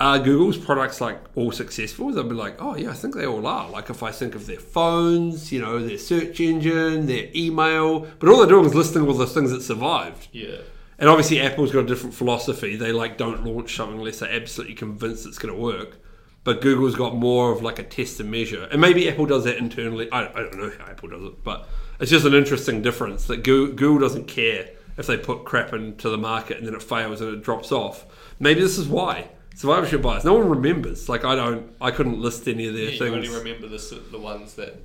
are 0.00 0.18
Google's 0.18 0.56
products 0.56 1.00
like 1.00 1.18
all 1.36 1.52
successful?" 1.52 2.10
They'll 2.10 2.24
be 2.24 2.34
like, 2.34 2.56
"Oh 2.60 2.74
yeah, 2.76 2.90
I 2.90 2.94
think 2.94 3.14
they 3.14 3.26
all 3.26 3.46
are." 3.46 3.70
Like 3.70 3.90
if 3.90 4.02
I 4.02 4.10
think 4.10 4.34
of 4.34 4.46
their 4.46 4.58
phones, 4.58 5.52
you 5.52 5.60
know, 5.60 5.78
their 5.86 5.98
search 5.98 6.40
engine, 6.40 7.06
their 7.06 7.28
email, 7.34 8.06
but 8.18 8.28
all 8.28 8.38
they're 8.38 8.48
doing 8.48 8.66
is 8.66 8.74
listing 8.74 9.06
all 9.06 9.14
the 9.14 9.26
things 9.26 9.50
that 9.52 9.62
survived. 9.62 10.28
yeah. 10.32 10.56
And 10.96 11.08
obviously, 11.08 11.40
Apple's 11.40 11.72
got 11.72 11.80
a 11.80 11.86
different 11.86 12.14
philosophy. 12.14 12.76
They 12.76 12.92
like 12.92 13.18
don't 13.18 13.44
launch 13.44 13.74
something 13.74 13.98
unless 13.98 14.20
they're 14.20 14.30
absolutely 14.32 14.74
convinced 14.76 15.26
it's 15.26 15.38
going 15.38 15.52
to 15.52 15.60
work. 15.60 15.98
But 16.44 16.60
Google's 16.60 16.94
got 16.94 17.16
more 17.16 17.50
of 17.50 17.62
like 17.62 17.78
a 17.80 17.82
test 17.82 18.20
and 18.20 18.30
measure, 18.30 18.68
and 18.70 18.80
maybe 18.80 19.08
Apple 19.08 19.26
does 19.26 19.42
that 19.44 19.56
internally. 19.56 20.10
I, 20.12 20.26
I 20.28 20.32
don't 20.34 20.56
know 20.56 20.70
how 20.78 20.84
Apple 20.84 21.08
does 21.08 21.24
it, 21.24 21.42
but 21.42 21.66
it's 21.98 22.10
just 22.12 22.26
an 22.26 22.34
interesting 22.34 22.80
difference 22.80 23.24
that 23.26 23.42
Goo- 23.42 23.72
Google 23.72 23.98
doesn't 23.98 24.28
care 24.28 24.68
if 24.96 25.06
they 25.06 25.16
put 25.16 25.44
crap 25.44 25.72
into 25.72 26.08
the 26.08 26.18
market 26.18 26.58
and 26.58 26.66
then 26.66 26.74
it 26.74 26.82
fails 26.82 27.20
and 27.20 27.34
it 27.34 27.42
drops 27.42 27.72
off. 27.72 28.06
Maybe 28.38 28.60
this 28.60 28.78
is 28.78 28.86
why 28.86 29.28
survivorship 29.54 30.02
bias. 30.02 30.24
No 30.24 30.34
one 30.34 30.48
remembers. 30.48 31.08
Like 31.08 31.24
I 31.24 31.34
don't. 31.34 31.72
I 31.80 31.90
couldn't 31.90 32.20
list 32.20 32.46
any 32.48 32.66
of 32.66 32.74
their 32.74 32.90
yeah 32.90 33.04
you 33.04 33.14
only 33.14 33.28
remember 33.28 33.68
the 33.68 34.02
the 34.10 34.18
ones 34.18 34.54
that 34.54 34.76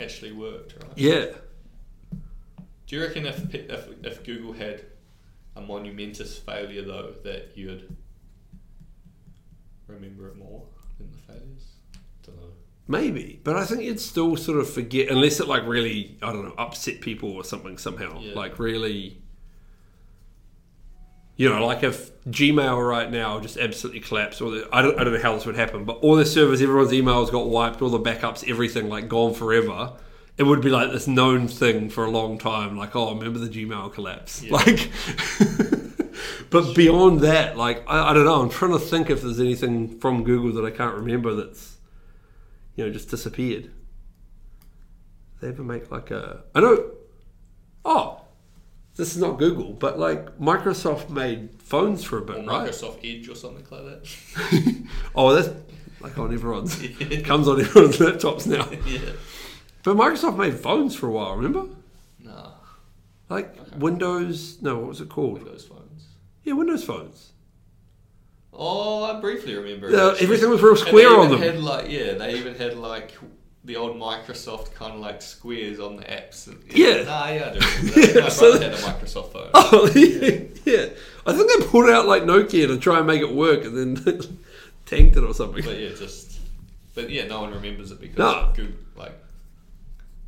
actually 0.00 0.32
worked, 0.32 0.74
right? 0.82 0.92
yeah. 0.96 1.26
Do 2.86 2.96
you 2.96 3.02
reckon 3.02 3.26
if, 3.26 3.54
if 3.54 3.88
if 4.02 4.24
Google 4.24 4.52
had 4.52 4.82
a 5.56 5.60
monumentous 5.60 6.38
failure 6.38 6.82
though 6.82 7.14
that 7.24 7.52
you'd 7.54 7.94
remember 9.86 10.28
it 10.28 10.36
more 10.36 10.64
than 10.98 11.10
the 11.12 11.18
failures? 11.18 11.66
Don't 12.22 12.36
know. 12.36 12.52
Maybe, 12.86 13.40
but 13.44 13.56
I 13.56 13.66
think 13.66 13.82
you'd 13.82 14.00
still 14.00 14.36
sort 14.36 14.58
of 14.58 14.70
forget 14.70 15.10
unless 15.10 15.40
it 15.40 15.48
like 15.48 15.66
really 15.66 16.16
I 16.22 16.32
don't 16.32 16.44
know 16.44 16.54
upset 16.56 17.02
people 17.02 17.32
or 17.32 17.44
something 17.44 17.76
somehow. 17.76 18.20
Yeah. 18.20 18.34
Like 18.34 18.58
really, 18.58 19.22
you 21.38 21.48
know, 21.48 21.64
like 21.64 21.82
if 21.82 22.10
Gmail 22.24 22.86
right 22.86 23.10
now 23.10 23.40
just 23.40 23.56
absolutely 23.56 24.00
collapsed, 24.00 24.42
or 24.42 24.50
the, 24.50 24.68
I 24.70 24.82
don't 24.82 24.98
I 25.00 25.04
don't 25.04 25.14
know 25.14 25.22
how 25.22 25.34
this 25.34 25.46
would 25.46 25.56
happen, 25.56 25.84
but 25.84 25.98
all 25.98 26.16
their 26.16 26.26
servers, 26.26 26.60
everyone's 26.60 26.90
emails 26.92 27.30
got 27.32 27.48
wiped, 27.48 27.80
all 27.80 27.88
the 27.88 27.98
backups, 27.98 28.46
everything 28.50 28.90
like 28.90 29.08
gone 29.08 29.32
forever. 29.32 29.94
It 30.36 30.42
would 30.42 30.60
be 30.60 30.68
like 30.68 30.92
this 30.92 31.06
known 31.08 31.48
thing 31.48 31.88
for 31.90 32.04
a 32.04 32.10
long 32.10 32.38
time, 32.38 32.76
like 32.76 32.94
oh, 32.94 33.14
remember 33.14 33.38
the 33.38 33.48
Gmail 33.48 33.92
collapse, 33.94 34.42
Yeah. 34.42 34.52
like. 34.56 34.90
but 36.50 36.74
beyond 36.74 37.20
that, 37.20 37.56
like 37.56 37.84
I, 37.88 38.10
I 38.10 38.12
don't 38.12 38.24
know, 38.24 38.42
I'm 38.42 38.50
trying 38.50 38.72
to 38.72 38.78
think 38.78 39.08
if 39.08 39.22
there's 39.22 39.40
anything 39.40 39.98
from 40.00 40.24
Google 40.24 40.52
that 40.60 40.66
I 40.66 40.76
can't 40.76 40.94
remember 40.96 41.34
that's 41.34 41.76
you 42.74 42.84
know, 42.84 42.92
just 42.92 43.10
disappeared. 43.10 43.70
They 45.40 45.48
ever 45.48 45.62
make 45.64 45.90
like 45.90 46.10
a? 46.10 46.42
I 46.54 46.60
know. 46.60 46.90
Oh, 47.84 48.22
this 48.98 49.14
is 49.14 49.22
not 49.22 49.38
Google, 49.38 49.72
but 49.72 49.98
like 49.98 50.38
Microsoft 50.38 51.08
made 51.08 51.62
phones 51.62 52.02
for 52.02 52.18
a 52.18 52.20
Or 52.20 52.24
bit, 52.24 52.36
right? 52.38 52.68
Microsoft 52.68 52.98
Edge 53.04 53.28
or 53.28 53.36
something 53.36 53.64
like 53.70 53.84
that. 53.84 54.84
Oh, 55.14 55.32
that's 55.32 55.48
like 56.00 56.18
on 56.18 56.34
everyone's. 56.34 56.80
it 56.82 57.24
comes 57.24 57.46
on 57.48 57.60
everyone's 57.60 57.96
laptops 57.98 58.46
now. 58.46 58.68
yeah. 58.86 59.12
But 59.84 59.96
Microsoft 59.96 60.36
made 60.36 60.54
phones 60.54 60.96
for 60.96 61.06
a 61.06 61.12
while. 61.12 61.36
Remember? 61.36 61.66
No. 62.18 62.52
Like 63.28 63.56
Windows. 63.76 64.60
No, 64.62 64.78
what 64.78 64.88
was 64.88 65.00
it 65.00 65.08
called? 65.08 65.34
Windows 65.34 65.64
phones. 65.64 66.06
Yeah, 66.42 66.54
Windows 66.54 66.82
phones. 66.82 67.32
Oh, 68.52 69.04
I 69.04 69.20
briefly 69.20 69.54
remember. 69.54 69.90
Yeah, 69.90 70.14
everything 70.18 70.50
was 70.50 70.60
real 70.60 70.74
square 70.74 71.16
on 71.16 71.30
them. 71.30 71.40
Had 71.40 71.60
like 71.60 71.88
yeah, 71.88 72.14
they 72.14 72.34
even 72.34 72.56
had 72.56 72.76
like 72.76 73.12
the 73.68 73.76
old 73.76 73.96
Microsoft 73.96 74.72
kind 74.74 74.94
of 74.94 74.98
like 75.00 75.20
squares 75.22 75.78
on 75.78 75.96
the 75.96 76.02
apps. 76.04 76.46
And, 76.48 76.58
Yeah. 76.74 77.02
Nah, 77.04 77.28
yeah, 77.28 77.50
I 77.50 77.58
do. 77.58 78.00
Yeah, 78.14 78.22
My 78.22 78.28
so- 78.30 78.50
brother 78.58 78.70
had 78.70 78.74
a 78.74 78.82
Microsoft 78.82 79.32
phone. 79.32 79.50
Oh 79.54 79.90
yeah, 79.94 80.40
yeah. 80.64 80.86
I 81.26 81.32
think 81.34 81.50
they 81.60 81.66
pulled 81.68 81.88
out 81.90 82.06
like 82.06 82.22
Nokia 82.24 82.66
to 82.66 82.78
try 82.78 82.98
and 82.98 83.06
make 83.06 83.20
it 83.20 83.32
work, 83.32 83.64
and 83.64 83.76
then 83.76 84.38
tanked 84.86 85.16
it 85.16 85.22
or 85.22 85.34
something. 85.34 85.62
But 85.64 85.78
yeah, 85.78 85.90
just 85.90 86.40
but 86.94 87.10
yeah, 87.10 87.26
no 87.26 87.42
one 87.42 87.52
remembers 87.52 87.90
it 87.92 88.00
because 88.00 88.18
No. 88.18 88.52
Google, 88.56 88.74
like 88.96 89.12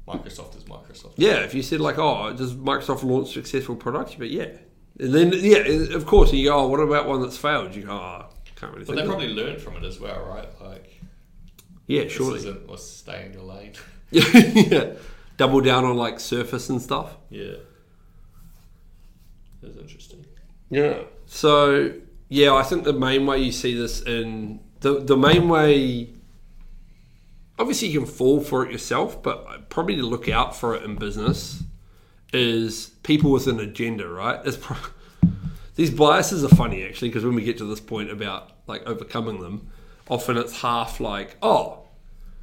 Microsoft 0.07 0.57
is 0.57 0.65
Microsoft. 0.65 1.15
Yeah, 1.17 1.37
if 1.45 1.55
you 1.55 1.63
said 1.63 1.81
like, 1.81 1.99
oh, 1.99 2.33
does 2.35 2.55
Microsoft 2.55 3.03
launch 3.05 3.33
successful 3.33 3.77
products? 3.77 4.15
But 4.19 4.31
yeah, 4.31 4.49
and 4.99 5.15
then 5.15 5.33
yeah, 5.35 5.61
of 5.97 6.05
course, 6.05 6.33
you 6.33 6.49
go, 6.51 6.59
oh, 6.59 6.69
what 6.69 6.81
about 6.81 7.07
one 7.09 7.23
that's 7.23 7.39
failed? 7.39 7.75
You 7.75 7.85
go, 7.85 7.93
oh, 7.93 8.27
can't 8.57 8.73
really 8.73 8.85
But 8.85 8.97
think. 8.97 9.07
they 9.07 9.11
probably 9.11 9.29
learned 9.29 9.63
from 9.63 9.77
it 9.77 9.85
as 9.85 9.99
well, 9.99 10.21
right? 10.27 10.49
Like 10.61 10.90
yeah, 11.91 12.05
this 12.05 12.13
surely. 12.13 12.39
isn't 12.39 12.69
was 12.69 12.89
stay 12.89 13.27
in 13.27 13.33
your 13.33 13.43
lane. 13.43 13.73
yeah, 14.11 14.93
double 15.37 15.61
down 15.61 15.85
on 15.85 15.97
like 15.97 16.21
Surface 16.21 16.69
and 16.69 16.81
stuff. 16.81 17.17
yeah, 17.31 17.55
that's 19.63 19.77
interesting. 19.77 20.25
Yeah. 20.71 21.03
So 21.27 21.95
yeah, 22.29 22.55
I 22.55 22.63
think 22.63 22.85
the 22.85 22.93
main 22.93 23.27
way 23.27 23.39
you 23.39 23.53
see 23.53 23.75
this 23.75 24.01
in 24.03 24.61
the 24.81 25.01
the 25.01 25.17
main 25.17 25.49
way. 25.49 26.11
Obviously, 27.59 27.89
you 27.89 28.01
can 28.01 28.09
fall 28.09 28.41
for 28.41 28.65
it 28.65 28.73
yourself, 28.73 29.23
but 29.23 29.69
probably 29.69 29.97
to 29.97 30.03
look 30.03 30.31
out 30.31 30.57
for 30.57 30.75
it 30.75 30.83
in 30.83 30.97
business 30.97 31.63
is 32.33 32.87
people 33.03 33.31
with 33.31 33.47
an 33.49 33.61
agenda, 33.61 34.09
right? 34.09 34.41
It's 34.47 34.57
pro- 34.57 34.77
these 35.75 35.91
biases 35.91 36.43
are 36.43 36.49
funny 36.49 36.87
actually 36.87 37.09
because 37.09 37.25
when 37.25 37.35
we 37.35 37.43
get 37.43 37.59
to 37.59 37.65
this 37.65 37.81
point 37.81 38.11
about 38.11 38.53
like 38.67 38.83
overcoming 38.87 39.41
them, 39.41 39.69
often 40.09 40.39
it's 40.39 40.63
half 40.63 41.01
like, 41.01 41.37
oh, 41.43 41.80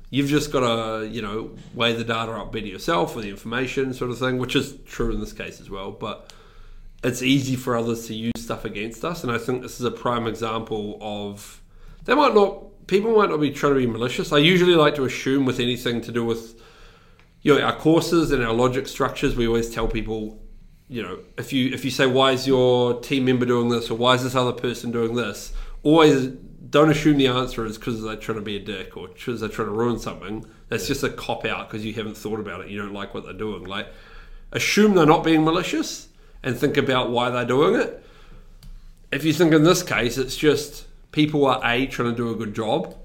you've 0.09 0.29
just 0.29 0.51
got 0.51 0.61
to 0.61 1.07
you 1.07 1.21
know 1.21 1.55
weigh 1.73 1.93
the 1.93 2.03
data 2.03 2.31
up 2.31 2.51
better 2.51 2.65
yourself 2.65 3.15
or 3.15 3.21
the 3.21 3.29
information 3.29 3.93
sort 3.93 4.11
of 4.11 4.19
thing, 4.19 4.37
which 4.37 4.55
is 4.55 4.75
true 4.85 5.11
in 5.11 5.19
this 5.19 5.33
case 5.33 5.59
as 5.59 5.69
well, 5.69 5.91
but 5.91 6.33
it's 7.03 7.21
easy 7.21 7.55
for 7.55 7.77
others 7.77 8.07
to 8.07 8.15
use 8.15 8.33
stuff 8.37 8.65
against 8.65 9.05
us, 9.05 9.23
and 9.23 9.31
I 9.31 9.37
think 9.37 9.61
this 9.61 9.79
is 9.79 9.85
a 9.85 9.91
prime 9.91 10.27
example 10.27 10.97
of 11.01 11.61
they 12.05 12.15
might 12.15 12.33
not 12.33 12.87
people 12.87 13.15
might 13.15 13.29
not 13.29 13.39
be 13.39 13.51
trying 13.51 13.73
to 13.73 13.79
be 13.79 13.87
malicious. 13.87 14.31
I 14.31 14.37
usually 14.37 14.75
like 14.75 14.95
to 14.95 15.03
assume 15.05 15.45
with 15.45 15.59
anything 15.59 16.01
to 16.01 16.11
do 16.11 16.25
with 16.25 16.59
you 17.41 17.57
know, 17.57 17.65
our 17.65 17.75
courses 17.75 18.31
and 18.31 18.43
our 18.43 18.53
logic 18.53 18.87
structures, 18.87 19.35
we 19.35 19.47
always 19.47 19.69
tell 19.69 19.87
people, 19.87 20.37
you 20.89 21.01
know, 21.03 21.19
if 21.37 21.53
you 21.53 21.73
if 21.73 21.85
you 21.85 21.91
say 21.91 22.05
why 22.05 22.31
is 22.31 22.47
your 22.47 22.99
team 23.01 23.25
member 23.25 23.45
doing 23.45 23.69
this 23.69 23.89
or 23.89 23.97
why 23.97 24.15
is 24.15 24.23
this 24.23 24.35
other 24.35 24.53
person 24.53 24.91
doing 24.91 25.15
this, 25.15 25.53
always 25.87 26.27
don't 26.69 26.89
assume 26.89 27.17
the 27.17 27.27
answer 27.27 27.65
is 27.65 27.77
because 27.77 28.03
they're 28.03 28.17
trying 28.17 28.37
to 28.37 28.43
be 28.43 28.57
a 28.57 28.59
dick 28.59 28.97
or 28.97 29.07
because 29.07 29.39
they're 29.39 29.49
trying 29.49 29.69
to 29.69 29.73
ruin 29.73 29.99
something. 29.99 30.45
That's 30.69 30.87
just 30.87 31.03
a 31.03 31.09
cop 31.09 31.45
out 31.45 31.69
because 31.69 31.85
you 31.85 31.93
haven't 31.93 32.17
thought 32.17 32.39
about 32.39 32.61
it. 32.61 32.69
You 32.69 32.81
don't 32.81 32.93
like 32.93 33.13
what 33.13 33.23
they're 33.23 33.33
doing. 33.33 33.63
Like, 33.63 33.87
assume 34.51 34.95
they're 34.95 35.05
not 35.05 35.23
being 35.23 35.45
malicious 35.45 36.09
and 36.43 36.57
think 36.57 36.75
about 36.77 37.09
why 37.09 37.29
they're 37.29 37.45
doing 37.45 37.79
it. 37.79 38.03
If 39.11 39.23
you 39.23 39.31
think 39.31 39.53
in 39.53 39.63
this 39.63 39.81
case, 39.81 40.17
it's 40.17 40.35
just 40.35 40.85
people 41.11 41.45
are 41.45 41.61
A, 41.63 41.87
trying 41.87 42.11
to 42.11 42.15
do 42.15 42.29
a 42.31 42.35
good 42.35 42.53
job, 42.53 42.95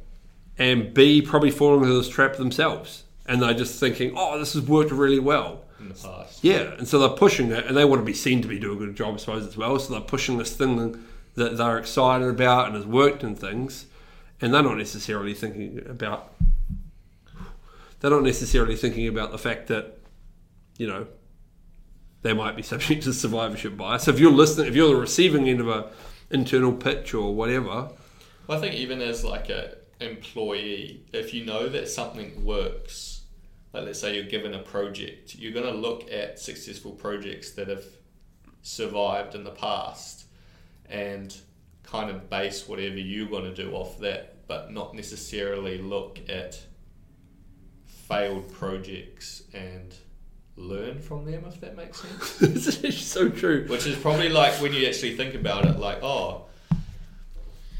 and 0.58 0.92
B, 0.92 1.22
probably 1.22 1.52
falling 1.52 1.82
into 1.82 1.94
this 1.94 2.08
trap 2.08 2.36
themselves. 2.36 3.04
And 3.26 3.40
they're 3.40 3.54
just 3.54 3.78
thinking, 3.78 4.14
oh, 4.16 4.38
this 4.40 4.54
has 4.54 4.62
worked 4.62 4.90
really 4.90 5.20
well. 5.20 5.62
in 5.78 5.88
the 5.88 5.94
past. 5.94 6.42
Yeah, 6.42 6.74
and 6.78 6.88
so 6.88 6.98
they're 6.98 7.16
pushing 7.16 7.50
it, 7.52 7.66
and 7.66 7.76
they 7.76 7.84
want 7.84 8.00
to 8.00 8.04
be 8.04 8.14
seen 8.14 8.42
to 8.42 8.48
be 8.48 8.58
doing 8.58 8.76
a 8.76 8.86
good 8.86 8.96
job, 8.96 9.14
I 9.14 9.16
suppose, 9.18 9.46
as 9.46 9.56
well. 9.56 9.78
So 9.78 9.92
they're 9.92 10.02
pushing 10.02 10.38
this 10.38 10.56
thing 10.56 10.76
that 11.34 11.56
they're 11.56 11.78
excited 11.78 12.28
about 12.28 12.66
and 12.66 12.76
has 12.76 12.86
worked 12.86 13.22
and 13.22 13.38
things, 13.38 13.86
and 14.40 14.52
they're 14.52 14.62
not 14.62 14.76
necessarily 14.76 15.34
thinking 15.34 15.84
about. 15.88 16.34
They're 18.00 18.10
not 18.10 18.24
necessarily 18.24 18.76
thinking 18.76 19.06
about 19.06 19.30
the 19.30 19.38
fact 19.38 19.68
that, 19.68 19.98
you 20.76 20.88
know, 20.88 21.06
they 22.22 22.32
might 22.32 22.56
be 22.56 22.62
subject 22.72 23.04
to 23.04 23.12
survivorship 23.12 23.76
bias. 23.76 24.04
So 24.04 24.10
if 24.10 24.18
you're 24.18 24.32
listening, 24.32 24.66
if 24.66 24.74
you're 24.74 24.88
the 24.88 24.96
receiving 24.96 25.48
end 25.48 25.60
of 25.60 25.68
a 25.68 25.90
internal 26.30 26.72
pitch 26.72 27.14
or 27.14 27.34
whatever, 27.34 27.90
Well, 28.46 28.58
I 28.58 28.60
think 28.60 28.74
even 28.74 29.00
as 29.00 29.24
like 29.24 29.48
a 29.48 29.76
employee, 30.00 31.04
if 31.12 31.32
you 31.32 31.44
know 31.44 31.68
that 31.68 31.88
something 31.88 32.44
works, 32.44 33.22
like 33.72 33.84
let's 33.84 34.00
say 34.00 34.14
you're 34.14 34.24
given 34.24 34.54
a 34.54 34.58
project, 34.58 35.36
you're 35.36 35.52
going 35.52 35.66
to 35.66 35.72
look 35.72 36.10
at 36.10 36.38
successful 36.38 36.92
projects 36.92 37.52
that 37.52 37.68
have 37.68 37.84
survived 38.62 39.34
in 39.34 39.44
the 39.44 39.50
past 39.50 40.26
and 40.88 41.36
kind 41.82 42.10
of 42.10 42.30
base 42.30 42.68
whatever 42.68 42.98
you 42.98 43.28
want 43.28 43.44
to 43.44 43.54
do 43.54 43.72
off 43.72 43.98
that, 44.00 44.46
but 44.46 44.72
not 44.72 44.94
necessarily 44.94 45.78
look 45.78 46.20
at 46.28 46.60
failed 47.86 48.52
projects 48.52 49.42
and 49.54 49.94
learn 50.56 51.00
from 51.00 51.24
them, 51.24 51.44
if 51.46 51.60
that 51.60 51.76
makes 51.76 52.00
sense. 52.00 52.78
it's 52.84 52.98
so 52.98 53.28
true. 53.28 53.66
Which 53.68 53.86
is 53.86 53.96
probably 53.96 54.28
like 54.28 54.54
when 54.54 54.72
you 54.72 54.86
actually 54.86 55.16
think 55.16 55.34
about 55.34 55.66
it, 55.66 55.78
like, 55.78 56.02
oh, 56.02 56.46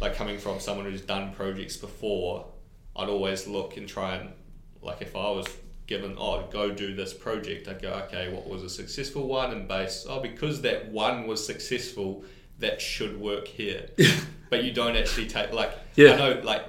like 0.00 0.14
coming 0.14 0.38
from 0.38 0.58
someone 0.58 0.86
who's 0.86 1.02
done 1.02 1.32
projects 1.32 1.76
before, 1.76 2.46
I'd 2.96 3.08
always 3.08 3.46
look 3.46 3.76
and 3.76 3.88
try 3.88 4.16
and, 4.16 4.30
like, 4.82 5.00
if 5.00 5.14
I 5.14 5.30
was 5.30 5.46
given, 5.86 6.16
oh, 6.18 6.46
go 6.50 6.70
do 6.70 6.94
this 6.94 7.12
project, 7.12 7.68
I'd 7.68 7.82
go, 7.82 7.92
okay, 8.06 8.32
what 8.32 8.48
was 8.48 8.62
a 8.62 8.70
successful 8.70 9.28
one? 9.28 9.52
And 9.52 9.68
base, 9.68 10.06
oh, 10.08 10.20
because 10.20 10.62
that 10.62 10.90
one 10.90 11.26
was 11.26 11.44
successful, 11.44 12.24
that 12.58 12.80
should 12.80 13.20
work 13.20 13.48
here. 13.48 13.88
but 14.50 14.64
you 14.64 14.72
don't 14.72 14.96
actually 14.96 15.26
take, 15.26 15.52
like, 15.52 15.72
Yeah. 15.96 16.12
I 16.12 16.16
know, 16.16 16.40
like, 16.42 16.64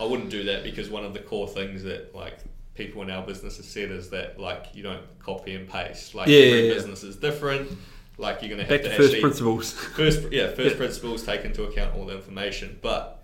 I 0.00 0.04
wouldn't 0.04 0.30
do 0.30 0.44
that 0.44 0.62
because 0.64 0.88
one 0.90 1.04
of 1.04 1.12
the 1.12 1.20
core 1.20 1.48
things 1.48 1.82
that, 1.84 2.14
like, 2.14 2.38
people 2.74 3.02
in 3.02 3.10
our 3.10 3.24
business 3.24 3.56
have 3.58 3.66
said 3.66 3.90
is 3.90 4.10
that, 4.10 4.38
like, 4.40 4.66
you 4.74 4.82
don't 4.82 5.02
copy 5.20 5.54
and 5.54 5.68
paste. 5.68 6.14
Like, 6.14 6.28
Yeah, 6.28 6.38
every 6.38 6.68
yeah, 6.68 6.74
business 6.74 7.02
is 7.02 7.16
different. 7.16 7.70
Like, 8.16 8.42
you're 8.42 8.48
going 8.48 8.64
to 8.64 8.64
have 8.64 8.82
Back 8.82 8.82
to 8.82 8.88
to 8.90 8.96
first 8.96 9.08
actually 9.08 9.20
principles. 9.20 9.72
first 9.96 10.32
yeah 10.32 10.48
first 10.52 10.76
principles 10.76 11.24
take 11.24 11.44
into 11.44 11.64
account 11.64 11.96
all 11.96 12.06
the 12.06 12.14
information 12.14 12.78
but 12.80 13.22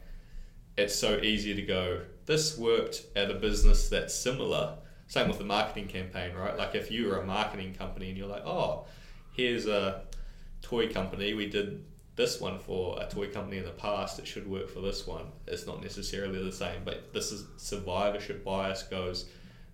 it's 0.76 0.94
so 0.96 1.18
easy 1.22 1.54
to 1.54 1.62
go 1.62 2.00
this 2.26 2.58
worked 2.58 3.04
at 3.14 3.30
a 3.30 3.34
business 3.34 3.88
that's 3.88 4.12
similar 4.12 4.76
same 5.06 5.28
with 5.28 5.38
the 5.38 5.44
marketing 5.44 5.86
campaign 5.86 6.34
right 6.34 6.58
like 6.58 6.74
if 6.74 6.90
you 6.90 7.06
were 7.06 7.20
a 7.20 7.24
marketing 7.24 7.72
company 7.72 8.08
and 8.08 8.18
you're 8.18 8.26
like 8.26 8.44
oh 8.44 8.84
here's 9.32 9.66
a 9.66 10.02
toy 10.60 10.92
company 10.92 11.34
we 11.34 11.46
did 11.46 11.84
this 12.20 12.38
one 12.38 12.58
for 12.58 13.00
a 13.00 13.06
toy 13.06 13.26
company 13.28 13.56
in 13.56 13.64
the 13.64 13.70
past 13.70 14.18
it 14.18 14.26
should 14.26 14.46
work 14.46 14.68
for 14.68 14.80
this 14.80 15.06
one 15.06 15.24
it's 15.46 15.66
not 15.66 15.80
necessarily 15.82 16.42
the 16.44 16.52
same 16.52 16.80
but 16.84 17.12
this 17.14 17.32
is 17.32 17.46
survivorship 17.56 18.44
bias 18.44 18.82
goes 18.82 19.24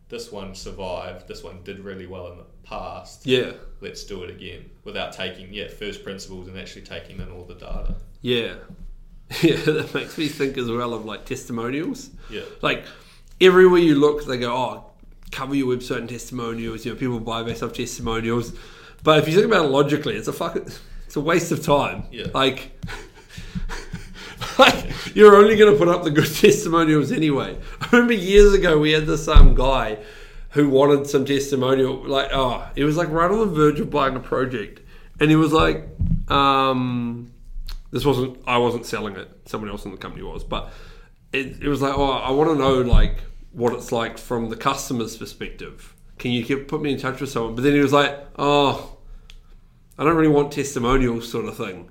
this 0.08 0.30
one 0.30 0.54
survived 0.54 1.26
this 1.26 1.42
one 1.42 1.58
did 1.64 1.80
really 1.80 2.06
well 2.06 2.30
in 2.30 2.38
the 2.38 2.44
past 2.62 3.26
Yeah, 3.26 3.52
let's 3.80 4.04
do 4.04 4.22
it 4.22 4.30
again 4.30 4.70
without 4.84 5.12
taking 5.12 5.52
yeah 5.52 5.66
first 5.66 6.04
principles 6.04 6.46
and 6.46 6.56
actually 6.56 6.82
taking 6.82 7.18
in 7.20 7.28
all 7.32 7.44
the 7.44 7.54
data 7.54 7.96
yeah, 8.22 8.54
yeah. 9.42 9.56
That 9.56 9.92
makes 9.92 10.16
me 10.16 10.28
think 10.28 10.56
as 10.56 10.70
well 10.70 10.94
of 10.94 11.04
like 11.04 11.24
testimonials. 11.24 12.10
yeah 12.30 12.42
like 12.62 12.84
everywhere 13.40 13.80
you 13.80 13.96
look, 13.96 14.24
they 14.24 14.38
go, 14.38 14.52
"Oh, 14.54 14.90
cover 15.32 15.54
your 15.54 15.68
website 15.76 15.98
and 15.98 16.08
testimonials." 16.08 16.84
You 16.84 16.92
know, 16.92 16.98
people 16.98 17.20
buy 17.20 17.42
based 17.42 17.62
off 17.62 17.72
testimonials. 17.72 18.52
But 19.02 19.18
if 19.18 19.28
you 19.28 19.34
think 19.34 19.46
about 19.46 19.66
it 19.66 19.68
logically, 19.68 20.16
it's 20.16 20.28
a 20.28 20.32
fucking, 20.32 20.68
it's 21.16 21.22
a 21.22 21.24
waste 21.26 21.50
of 21.50 21.64
time. 21.64 22.04
Yeah. 22.12 22.26
Like, 22.34 22.78
like 24.58 25.16
you're 25.16 25.34
only 25.34 25.56
going 25.56 25.72
to 25.72 25.78
put 25.78 25.88
up 25.88 26.04
the 26.04 26.10
good 26.10 26.26
testimonials 26.34 27.10
anyway. 27.10 27.58
I 27.80 27.88
remember 27.90 28.12
years 28.12 28.52
ago 28.52 28.78
we 28.78 28.92
had 28.92 29.06
this 29.06 29.26
um 29.26 29.54
guy 29.54 29.98
who 30.50 30.68
wanted 30.68 31.06
some 31.06 31.24
testimonial. 31.24 32.06
Like, 32.06 32.28
oh, 32.34 32.68
he 32.74 32.84
was 32.84 32.98
like 32.98 33.08
right 33.08 33.30
on 33.30 33.38
the 33.38 33.46
verge 33.46 33.80
of 33.80 33.88
buying 33.88 34.14
a 34.14 34.20
project, 34.20 34.80
and 35.18 35.30
he 35.30 35.36
was 35.36 35.54
like, 35.54 35.88
um, 36.28 37.32
this 37.92 38.04
wasn't 38.04 38.38
I 38.46 38.58
wasn't 38.58 38.84
selling 38.84 39.16
it. 39.16 39.30
Someone 39.46 39.70
else 39.70 39.86
in 39.86 39.92
the 39.92 39.96
company 39.96 40.22
was, 40.22 40.44
but 40.44 40.70
it, 41.32 41.62
it 41.62 41.68
was 41.68 41.80
like, 41.80 41.96
oh, 41.96 42.10
I 42.10 42.30
want 42.30 42.50
to 42.50 42.56
know 42.56 42.82
like 42.82 43.20
what 43.52 43.72
it's 43.72 43.90
like 43.90 44.18
from 44.18 44.50
the 44.50 44.56
customer's 44.56 45.16
perspective. 45.16 45.94
Can 46.18 46.32
you 46.32 46.44
get, 46.44 46.68
put 46.68 46.82
me 46.82 46.92
in 46.92 46.98
touch 46.98 47.22
with 47.22 47.30
someone? 47.30 47.54
But 47.54 47.62
then 47.64 47.72
he 47.72 47.80
was 47.80 47.92
like, 47.92 48.18
oh, 48.38 48.95
I 49.98 50.04
don't 50.04 50.16
really 50.16 50.32
want 50.32 50.52
testimonials, 50.52 51.30
sort 51.30 51.46
of 51.46 51.56
thing, 51.56 51.90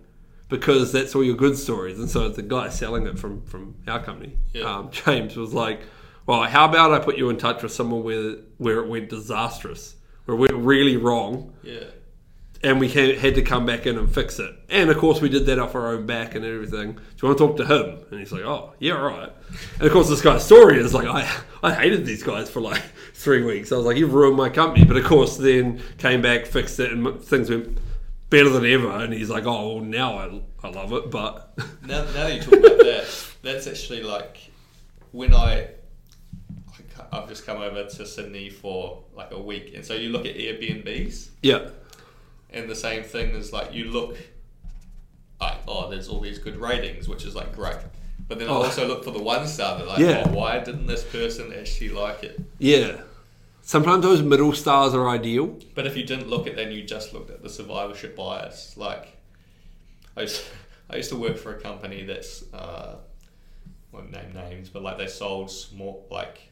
because 0.49 0.91
that's 0.91 1.15
all 1.15 1.23
your 1.23 1.35
good 1.35 1.57
stories. 1.57 1.97
And 1.99 2.09
so 2.09 2.29
the 2.29 2.41
guy 2.43 2.69
selling 2.69 3.07
it 3.07 3.17
from 3.17 3.41
from 3.45 3.75
our 3.87 4.01
company, 4.03 4.37
Yeah. 4.53 4.63
um, 4.77 4.89
James, 5.05 5.35
was 5.35 5.53
like, 5.53 5.81
well, 6.25 6.43
how 6.43 6.65
about 6.65 6.91
I 6.91 6.99
put 6.99 7.17
you 7.17 7.29
in 7.29 7.37
touch 7.37 7.63
with 7.63 7.71
someone 7.71 8.03
where 8.03 8.35
where 8.57 8.79
it 8.79 8.87
went 8.87 9.09
disastrous, 9.09 9.95
where 10.25 10.35
it 10.37 10.39
went 10.39 10.53
really 10.53 10.97
wrong, 10.97 11.53
yeah 11.63 11.83
and 12.63 12.79
we 12.79 12.87
had 12.89 13.35
to 13.35 13.41
come 13.43 13.63
back 13.63 13.85
in 13.85 13.95
and 13.95 14.11
fix 14.11 14.39
it. 14.39 14.51
And 14.69 14.89
of 14.89 14.97
course, 14.97 15.21
we 15.21 15.29
did 15.29 15.45
that 15.47 15.59
off 15.59 15.75
our 15.75 15.89
own 15.93 16.07
back 16.07 16.33
and 16.33 16.43
everything. 16.43 16.93
Do 16.93 17.01
you 17.21 17.27
want 17.27 17.37
to 17.37 17.45
talk 17.47 17.57
to 17.57 17.65
him? 17.65 17.99
And 18.09 18.19
he's 18.19 18.31
like, 18.31 18.41
"Oh, 18.43 18.73
yeah, 18.79 18.93
right." 18.93 19.31
And 19.77 19.85
of 19.85 19.91
course, 19.93 20.09
this 20.09 20.21
guy's 20.21 20.43
story 20.43 20.79
is 20.79 20.91
like, 20.91 21.05
"I 21.07 21.29
I 21.61 21.73
hated 21.75 22.05
these 22.07 22.23
guys 22.23 22.49
for 22.49 22.61
like 22.61 22.81
three 23.13 23.43
weeks." 23.43 23.71
I 23.71 23.75
was 23.77 23.85
like, 23.85 23.97
"You've 23.97 24.13
ruined 24.15 24.37
my 24.37 24.49
company." 24.49 24.83
But 24.83 24.97
of 24.97 25.03
course, 25.03 25.37
then 25.37 25.79
came 25.99 26.23
back, 26.23 26.47
fixed 26.47 26.79
it, 26.79 26.91
and 26.91 27.21
things 27.21 27.51
went 27.51 27.77
better 28.29 28.49
than 28.49 28.65
ever. 28.65 28.89
And 28.89 29.13
he's 29.13 29.29
like, 29.29 29.45
"Oh, 29.45 29.75
well, 29.75 29.83
now 29.83 30.17
I 30.17 30.41
I 30.63 30.69
love 30.69 30.91
it." 30.93 31.11
But 31.11 31.53
now, 31.83 32.03
now 32.05 32.11
that 32.11 32.33
you 32.35 32.41
talk 32.41 32.53
about 32.59 32.77
that 32.79 33.25
that's 33.41 33.67
actually 33.67 34.03
like 34.03 34.38
when 35.11 35.33
I 35.33 35.67
I've 37.11 37.27
just 37.29 37.45
come 37.45 37.61
over 37.61 37.85
to 37.85 38.05
Sydney 38.05 38.49
for 38.49 39.03
like 39.15 39.31
a 39.31 39.39
week 39.41 39.73
and 39.75 39.85
so 39.85 39.93
you 39.93 40.09
look 40.09 40.25
at 40.25 40.35
Airbnbs 40.35 41.29
yeah, 41.41 41.69
and 42.49 42.69
the 42.69 42.75
same 42.75 43.03
thing 43.03 43.29
is 43.31 43.53
like 43.53 43.73
you 43.73 43.85
look 43.85 44.17
like 45.39 45.57
oh 45.67 45.89
there's 45.89 46.07
all 46.07 46.19
these 46.19 46.39
good 46.39 46.57
ratings 46.57 47.07
which 47.07 47.23
is 47.25 47.35
like 47.35 47.53
great 47.55 47.77
but 48.27 48.39
then 48.39 48.47
I 48.47 48.51
Oh. 48.51 48.63
also 48.63 48.88
look 48.88 49.03
for 49.03 49.11
the 49.11 49.21
one 49.21 49.45
star 49.47 49.77
that 49.77 49.88
like 49.88 49.99
Yeah. 49.99 50.23
oh, 50.25 50.31
why 50.31 50.59
didn't 50.59 50.88
this 50.88 51.03
person 51.03 51.53
actually 51.57 51.89
like 51.89 52.23
it 52.23 52.39
yeah. 52.57 53.01
Sometimes 53.67 54.04
those 54.04 54.21
middle 54.21 54.54
stars 54.54 54.93
are 54.93 55.10
ideal. 55.10 55.58
But 55.73 55.88
if 55.88 55.97
you 55.97 56.04
didn't 56.06 56.30
look 56.30 56.45
at 56.45 56.56
them, 56.56 56.69
you 56.71 56.84
just 56.84 57.13
looked 57.13 57.32
at 57.32 57.41
the 57.41 57.49
survivorship 57.49 58.15
bias, 58.15 58.78
like 58.78 59.17
I 60.15 60.21
used, 60.21 60.43
I 60.89 60.97
used 60.97 61.10
to 61.10 61.15
work 61.15 61.36
for 61.36 61.56
a 61.56 61.60
company 61.60 62.04
that's 62.04 62.43
uh, 62.54 62.97
won't 63.91 64.12
name 64.12 64.34
names, 64.36 64.69
but 64.69 64.84
like 64.84 64.99
they 64.99 65.08
sold 65.08 65.49
small 65.49 66.06
like 66.12 66.47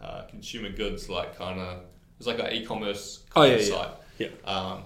uh, 0.00 0.22
consumer 0.22 0.70
goods, 0.70 1.10
like 1.10 1.36
kind 1.36 1.60
of 1.60 1.80
it 1.80 1.84
was 2.18 2.26
like 2.26 2.38
an 2.38 2.50
e-commerce 2.50 3.24
Oh, 3.36 3.42
yeah, 3.42 3.56
yeah. 3.56 3.64
site. 3.64 3.90
Yeah. 4.18 4.28
Um, 4.46 4.84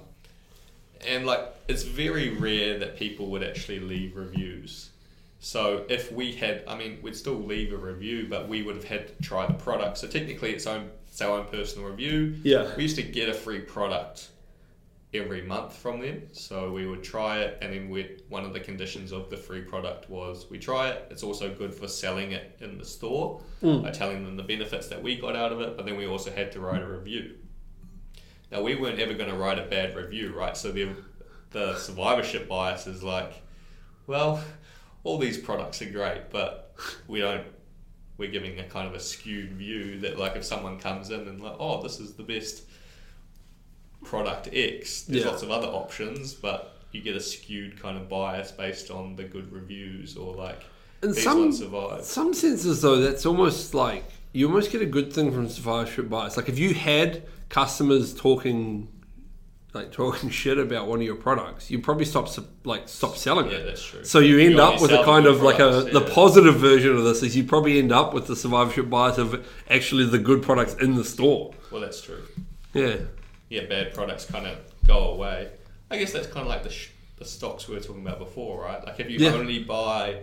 and 1.06 1.26
like 1.26 1.46
it's 1.68 1.84
very 1.84 2.30
rare 2.30 2.76
that 2.80 2.96
people 2.96 3.26
would 3.26 3.44
actually 3.44 3.78
leave 3.78 4.16
reviews. 4.16 4.90
So 5.38 5.84
if 5.88 6.10
we 6.10 6.32
had, 6.32 6.64
I 6.66 6.76
mean, 6.76 6.98
we'd 7.02 7.14
still 7.14 7.38
leave 7.38 7.72
a 7.72 7.76
review, 7.76 8.26
but 8.28 8.48
we 8.48 8.62
would 8.62 8.74
have 8.74 8.84
had 8.84 9.06
to 9.06 9.22
try 9.22 9.46
the 9.46 9.52
product. 9.54 9.98
So 9.98 10.08
technically, 10.08 10.52
it's 10.52 10.66
own 10.66 10.90
it's 11.18 11.26
our 11.26 11.36
own 11.36 11.46
personal 11.46 11.88
review. 11.88 12.36
Yeah. 12.44 12.72
We 12.76 12.84
used 12.84 12.94
to 12.94 13.02
get 13.02 13.28
a 13.28 13.34
free 13.34 13.58
product 13.58 14.28
every 15.12 15.42
month 15.42 15.74
from 15.74 16.00
them. 16.00 16.22
So 16.30 16.70
we 16.70 16.86
would 16.86 17.02
try 17.02 17.38
it, 17.38 17.58
and 17.60 17.72
then 17.72 17.90
we 17.90 18.18
one 18.28 18.44
of 18.44 18.52
the 18.52 18.60
conditions 18.60 19.10
of 19.10 19.28
the 19.28 19.36
free 19.36 19.62
product 19.62 20.08
was 20.08 20.46
we 20.48 20.60
try 20.60 20.90
it. 20.90 21.08
It's 21.10 21.24
also 21.24 21.52
good 21.52 21.74
for 21.74 21.88
selling 21.88 22.30
it 22.30 22.56
in 22.60 22.78
the 22.78 22.84
store 22.84 23.40
hmm. 23.60 23.82
by 23.82 23.90
telling 23.90 24.24
them 24.24 24.36
the 24.36 24.44
benefits 24.44 24.86
that 24.88 25.02
we 25.02 25.16
got 25.16 25.34
out 25.34 25.50
of 25.50 25.60
it. 25.60 25.76
But 25.76 25.86
then 25.86 25.96
we 25.96 26.06
also 26.06 26.30
had 26.30 26.52
to 26.52 26.60
write 26.60 26.82
a 26.82 26.86
review. 26.86 27.34
Now 28.52 28.62
we 28.62 28.76
weren't 28.76 29.00
ever 29.00 29.14
going 29.14 29.30
to 29.30 29.36
write 29.36 29.58
a 29.58 29.66
bad 29.66 29.96
review, 29.96 30.32
right? 30.36 30.56
So 30.56 30.70
the 30.70 30.94
the 31.50 31.76
survivorship 31.78 32.48
bias 32.48 32.86
is 32.86 33.02
like, 33.02 33.42
well, 34.06 34.40
all 35.02 35.18
these 35.18 35.36
products 35.36 35.82
are 35.82 35.90
great, 35.90 36.30
but 36.30 36.76
we 37.08 37.18
don't 37.18 37.44
we're 38.18 38.30
giving 38.30 38.58
a 38.58 38.64
kind 38.64 38.86
of 38.86 38.94
a 38.94 39.00
skewed 39.00 39.52
view 39.52 39.98
that 40.00 40.18
like 40.18 40.36
if 40.36 40.44
someone 40.44 40.78
comes 40.78 41.10
in 41.10 41.20
and 41.20 41.40
like 41.40 41.56
oh 41.58 41.82
this 41.82 41.98
is 42.00 42.12
the 42.14 42.22
best 42.22 42.64
product 44.04 44.48
X 44.52 45.02
there's 45.02 45.24
Yeah. 45.24 45.30
lots 45.30 45.42
of 45.42 45.50
other 45.50 45.66
options 45.68 46.34
but 46.34 46.74
you 46.92 47.00
get 47.00 47.16
a 47.16 47.20
skewed 47.20 47.80
kind 47.80 47.96
of 47.96 48.08
bias 48.08 48.50
based 48.52 48.90
on 48.90 49.16
the 49.16 49.24
good 49.24 49.52
reviews 49.52 50.16
or 50.16 50.34
like 50.34 50.62
In 51.02 51.12
some 51.14 51.52
some 52.02 52.34
senses, 52.34 52.82
though, 52.82 52.96
that's 53.00 53.24
almost 53.26 53.74
like 53.74 54.04
you 54.32 54.46
almost 54.48 54.70
get 54.72 54.82
a 54.82 54.86
good 54.86 55.12
thing 55.12 55.32
from 55.32 55.48
survivorship 55.48 56.08
bias. 56.08 56.36
Like 56.36 56.48
if 56.48 56.58
you 56.58 56.74
had 56.74 57.22
customers 57.48 58.14
talking, 58.14 58.88
like 59.74 59.92
talking 59.92 60.30
shit 60.40 60.58
about 60.58 60.86
one 60.86 60.98
of 61.00 61.04
your 61.04 61.14
products, 61.14 61.70
you 61.70 61.78
probably 61.78 62.04
stop 62.04 62.28
like 62.64 62.88
stop 62.88 63.16
selling 63.16 63.46
it. 63.46 63.52
yeah 63.52 63.58
it. 63.58 63.66
that's 63.66 63.84
true 63.84 64.04
So 64.04 64.18
you 64.18 64.38
end 64.38 64.54
You 64.54 64.62
up 64.62 64.80
with 64.80 64.90
a 64.92 65.04
kind 65.04 65.26
of 65.26 65.42
like 65.42 65.56
a 65.56 65.70
products, 65.70 65.92
the 65.92 66.00
positive 66.00 66.56
version 66.56 66.96
of 66.96 67.04
this 67.04 67.22
is 67.22 67.36
you 67.36 67.44
probably 67.44 67.78
end 67.78 67.92
up 67.92 68.14
with 68.14 68.26
the 68.26 68.34
survivorship 68.36 68.88
bias 68.88 69.18
of 69.18 69.46
actually 69.70 70.06
the 70.06 70.18
good 70.18 70.42
products 70.42 70.74
in 70.74 70.94
the 70.94 71.04
store. 71.04 71.52
well 71.70 71.80
that's 71.82 72.00
true 72.00 72.22
Yeah. 72.72 72.96
yeah, 73.50 73.66
bad 73.66 73.92
products 73.94 74.24
kind 74.24 74.46
of 74.46 74.58
go 74.86 75.10
away. 75.12 75.50
I 75.90 75.98
guess 75.98 76.12
that's 76.12 76.26
kind 76.26 76.40
of 76.40 76.48
like 76.48 76.62
the, 76.62 76.70
sh- 76.70 76.90
the 77.16 77.24
stocks 77.24 77.68
we 77.68 77.74
were 77.74 77.80
talking 77.80 78.02
about 78.06 78.18
before, 78.18 78.62
right? 78.64 78.82
Like 78.84 79.00
if 79.00 79.10
you 79.10 79.18
Yeah. 79.18 79.32
only 79.34 79.62
buy 79.64 80.20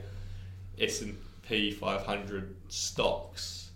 S 0.80 1.02
and 1.02 1.18
P 1.48 1.70
500 1.72 2.56
stocks, 2.70 3.70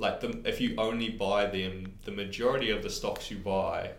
like 0.00 0.20
the, 0.20 0.40
if 0.44 0.60
you 0.60 0.74
only 0.78 1.10
buy 1.10 1.46
them, 1.46 1.92
the 2.04 2.10
majority 2.10 2.70
of 2.70 2.82
the 2.82 2.90
stocks 2.90 3.30
you 3.30 3.36
buy 3.38 3.90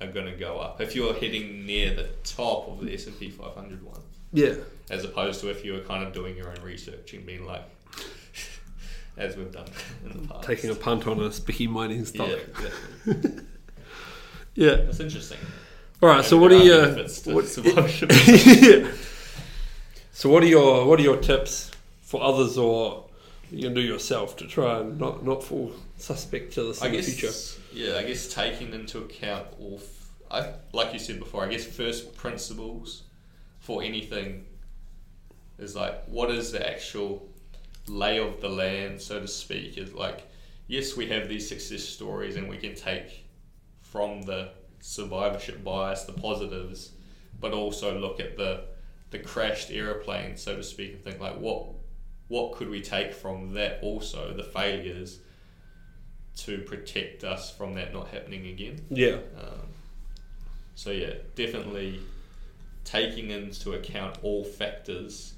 are 0.00 0.06
going 0.08 0.26
to 0.26 0.32
go 0.36 0.58
up. 0.58 0.80
If 0.80 0.94
you're 0.94 1.14
hitting 1.14 1.64
near 1.66 1.94
the 1.94 2.08
top 2.24 2.68
of 2.68 2.84
the 2.84 2.92
S 2.94 3.06
and 3.06 3.18
P 3.18 3.30
500 3.30 3.82
one, 3.82 4.00
Yeah. 4.32 4.54
as 4.90 5.04
opposed 5.04 5.40
to 5.40 5.50
if 5.50 5.64
you 5.64 5.72
were 5.74 5.80
kind 5.80 6.04
of 6.06 6.12
doing 6.12 6.36
your 6.36 6.48
own 6.50 6.62
research 6.62 7.12
and 7.14 7.24
being 7.24 7.46
like, 7.46 7.62
as 9.16 9.36
we've 9.36 9.50
done 9.52 9.66
in 10.04 10.22
the 10.22 10.28
past, 10.28 10.46
Taking 10.46 10.70
a 10.70 10.74
punt 10.74 11.06
on 11.06 11.20
a 11.20 11.32
spiky 11.32 11.66
mining 11.66 12.04
stock. 12.04 12.28
yeah, 12.28 12.36
exactly. 12.36 13.42
Yeah. 14.54 14.76
That's 14.76 15.00
interesting. 15.00 15.36
All 16.02 16.08
right. 16.08 16.24
So 16.24 16.38
what 16.38 16.48
do 16.48 16.58
there 16.58 16.66
you? 16.66 17.02
are 17.02 17.08
to 17.08 17.32
what- 17.32 18.26
yeah. 18.26 18.90
So 20.12 20.30
what 20.30 20.42
are 20.42 20.46
your 20.46 20.86
what 20.86 20.98
are 20.98 21.02
your 21.02 21.18
tips 21.18 21.70
for 22.00 22.22
others 22.22 22.56
or 22.56 23.05
you 23.50 23.62
can 23.62 23.74
do 23.74 23.80
yourself 23.80 24.36
to 24.36 24.46
try 24.46 24.80
and 24.80 24.98
not 24.98 25.24
not 25.24 25.42
fall 25.42 25.72
suspect 25.96 26.52
to 26.54 26.64
this 26.64 26.82
I 26.82 26.88
in 26.88 26.92
the 26.92 27.02
future? 27.02 27.32
yeah, 27.72 27.96
I 27.96 28.02
guess 28.02 28.32
taking 28.32 28.72
into 28.72 28.98
account 28.98 29.46
all, 29.60 29.80
f- 29.82 30.10
I 30.30 30.52
like 30.72 30.92
you 30.92 30.98
said 30.98 31.18
before. 31.18 31.44
I 31.44 31.48
guess 31.48 31.64
first 31.64 32.16
principles 32.16 33.02
for 33.60 33.82
anything 33.82 34.46
is 35.58 35.74
like 35.74 36.04
what 36.06 36.30
is 36.30 36.52
the 36.52 36.68
actual 36.68 37.28
lay 37.86 38.18
of 38.18 38.40
the 38.40 38.48
land, 38.48 39.00
so 39.00 39.20
to 39.20 39.28
speak. 39.28 39.78
Is 39.78 39.92
like 39.94 40.26
yes, 40.66 40.96
we 40.96 41.06
have 41.08 41.28
these 41.28 41.48
success 41.48 41.82
stories, 41.82 42.36
and 42.36 42.48
we 42.48 42.56
can 42.56 42.74
take 42.74 43.24
from 43.82 44.22
the 44.22 44.50
survivorship 44.80 45.62
bias 45.64 46.04
the 46.04 46.12
positives, 46.12 46.92
but 47.40 47.52
also 47.52 47.98
look 47.98 48.20
at 48.20 48.36
the 48.36 48.64
the 49.10 49.18
crashed 49.20 49.70
aeroplane, 49.70 50.36
so 50.36 50.56
to 50.56 50.62
speak, 50.62 50.94
and 50.94 51.04
think 51.04 51.20
like 51.20 51.38
what 51.38 51.75
what 52.28 52.56
could 52.56 52.68
we 52.68 52.80
take 52.80 53.12
from 53.12 53.54
that 53.54 53.78
also 53.82 54.32
the 54.32 54.42
failures 54.42 55.20
to 56.36 56.58
protect 56.58 57.24
us 57.24 57.50
from 57.50 57.74
that 57.74 57.92
not 57.92 58.08
happening 58.08 58.46
again. 58.46 58.84
Yeah. 58.90 59.18
Um, 59.38 59.68
so 60.74 60.90
yeah, 60.90 61.14
definitely 61.34 62.00
taking 62.84 63.30
into 63.30 63.72
account 63.72 64.18
all 64.22 64.44
factors 64.44 65.34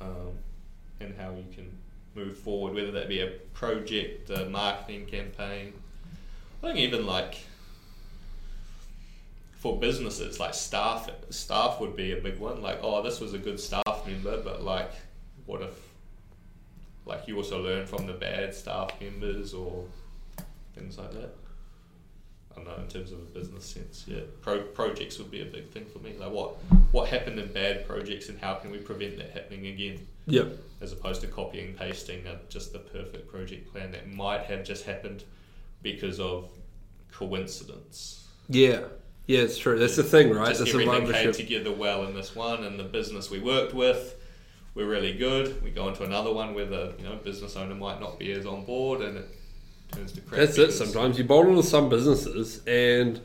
um, 0.00 0.32
and 0.98 1.14
how 1.18 1.30
you 1.30 1.44
can 1.54 1.70
move 2.14 2.38
forward, 2.38 2.74
whether 2.74 2.90
that 2.92 3.08
be 3.08 3.20
a 3.20 3.28
project, 3.52 4.30
a 4.30 4.46
marketing 4.46 5.06
campaign. 5.06 5.72
I 6.62 6.66
think 6.66 6.78
even 6.78 7.06
like 7.06 7.38
for 9.60 9.78
businesses, 9.78 10.40
like 10.40 10.54
staff, 10.54 11.10
staff 11.28 11.80
would 11.80 11.94
be 11.94 12.12
a 12.12 12.16
big 12.16 12.38
one. 12.38 12.62
Like, 12.62 12.80
oh, 12.82 13.02
this 13.02 13.20
was 13.20 13.34
a 13.34 13.38
good 13.38 13.60
staff 13.60 14.06
member, 14.06 14.40
but 14.42 14.62
like, 14.62 14.90
what 15.44 15.60
if, 15.60 15.74
like, 17.10 17.26
you 17.26 17.36
also 17.36 17.60
learn 17.60 17.86
from 17.86 18.06
the 18.06 18.12
bad 18.12 18.54
staff 18.54 18.92
members 19.00 19.52
or 19.52 19.84
things 20.74 20.96
like 20.96 21.12
that. 21.12 21.34
I 22.52 22.54
don't 22.54 22.64
know 22.66 22.76
in 22.76 22.88
terms 22.88 23.12
of 23.12 23.18
a 23.18 23.22
business 23.22 23.64
sense. 23.64 24.04
Yeah, 24.06 24.20
Pro- 24.40 24.62
projects 24.62 25.18
would 25.18 25.30
be 25.30 25.42
a 25.42 25.44
big 25.44 25.70
thing 25.70 25.86
for 25.86 25.98
me. 25.98 26.14
Like, 26.18 26.30
what 26.30 26.56
what 26.92 27.08
happened 27.08 27.38
in 27.38 27.52
bad 27.52 27.86
projects, 27.86 28.28
and 28.28 28.38
how 28.38 28.54
can 28.54 28.70
we 28.70 28.78
prevent 28.78 29.18
that 29.18 29.30
happening 29.30 29.66
again? 29.66 30.06
Yeah. 30.26 30.44
as 30.80 30.92
opposed 30.92 31.22
to 31.22 31.26
copying 31.26 31.68
and 31.68 31.76
pasting 31.76 32.24
a, 32.26 32.38
just 32.48 32.72
the 32.72 32.78
perfect 32.78 33.28
project 33.28 33.72
plan 33.72 33.90
that 33.90 34.08
might 34.08 34.42
have 34.42 34.62
just 34.64 34.84
happened 34.84 35.24
because 35.82 36.20
of 36.20 36.50
coincidence. 37.10 38.28
Yeah. 38.48 38.82
Yeah, 39.26 39.40
it's 39.40 39.58
true. 39.58 39.78
That's 39.78 39.96
the 39.96 40.04
thing, 40.04 40.30
right? 40.30 40.48
Just 40.48 40.64
the 40.64 40.70
everything 40.70 41.12
came 41.12 41.32
together 41.32 41.72
well 41.72 42.04
in 42.04 42.14
this 42.14 42.36
one, 42.36 42.64
and 42.64 42.78
the 42.78 42.84
business 42.84 43.30
we 43.30 43.40
worked 43.40 43.74
with 43.74 44.19
were 44.74 44.86
really 44.86 45.12
good. 45.12 45.62
We 45.62 45.70
go 45.70 45.88
into 45.88 46.04
another 46.04 46.32
one 46.32 46.54
where 46.54 46.66
the 46.66 46.94
you 46.98 47.04
know 47.04 47.16
business 47.16 47.56
owner 47.56 47.74
might 47.74 48.00
not 48.00 48.18
be 48.18 48.32
as 48.32 48.46
on 48.46 48.64
board, 48.64 49.00
and 49.00 49.18
it 49.18 49.28
turns 49.92 50.12
to 50.12 50.20
crap. 50.20 50.40
That's 50.40 50.58
it. 50.58 50.72
Sometimes 50.72 51.18
you 51.18 51.24
bowl 51.24 51.48
into 51.48 51.62
some 51.62 51.88
businesses, 51.88 52.64
and 52.66 53.20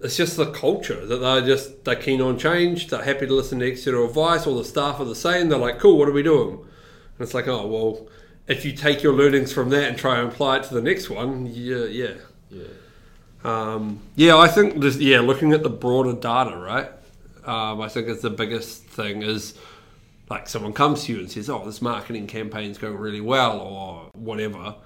it's 0.00 0.16
just 0.16 0.36
the 0.36 0.50
culture 0.52 1.04
that 1.06 1.16
they're 1.16 1.42
just 1.42 1.84
they're 1.84 1.96
keen 1.96 2.20
on 2.20 2.38
change. 2.38 2.88
They're 2.88 3.04
happy 3.04 3.26
to 3.26 3.34
listen 3.34 3.58
to 3.60 3.66
external 3.66 4.06
advice. 4.06 4.46
All 4.46 4.56
the 4.56 4.64
staff 4.64 5.00
are 5.00 5.04
the 5.04 5.14
same. 5.14 5.48
They're 5.48 5.58
like, 5.58 5.78
"Cool, 5.78 5.98
what 5.98 6.08
are 6.08 6.12
we 6.12 6.22
doing?" 6.22 6.52
And 6.58 7.20
it's 7.20 7.34
like, 7.34 7.48
"Oh, 7.48 7.66
well, 7.66 8.08
if 8.46 8.64
you 8.64 8.72
take 8.72 9.02
your 9.02 9.12
learnings 9.12 9.52
from 9.52 9.70
that 9.70 9.88
and 9.88 9.98
try 9.98 10.18
and 10.18 10.32
apply 10.32 10.58
it 10.58 10.64
to 10.64 10.74
the 10.74 10.82
next 10.82 11.10
one, 11.10 11.46
yeah, 11.46 11.84
yeah." 11.84 12.14
Yeah. 12.50 12.64
Um, 13.44 14.00
yeah, 14.16 14.36
I 14.36 14.48
think 14.48 14.80
just 14.80 15.00
yeah, 15.00 15.20
looking 15.20 15.52
at 15.52 15.62
the 15.62 15.70
broader 15.70 16.14
data, 16.14 16.56
right? 16.56 16.90
Um, 17.44 17.80
I 17.80 17.88
think 17.88 18.08
it's 18.08 18.22
the 18.22 18.30
biggest 18.30 18.84
thing 18.84 19.22
is 19.22 19.54
like 20.28 20.48
someone 20.48 20.72
comes 20.72 21.04
to 21.04 21.12
you 21.12 21.20
and 21.20 21.30
says, 21.30 21.48
"Oh, 21.48 21.64
this 21.64 21.80
marketing 21.82 22.26
campaign's 22.26 22.78
going 22.78 22.96
really 22.96 23.20
well," 23.20 23.60
or 23.60 24.10
whatever. 24.14 24.76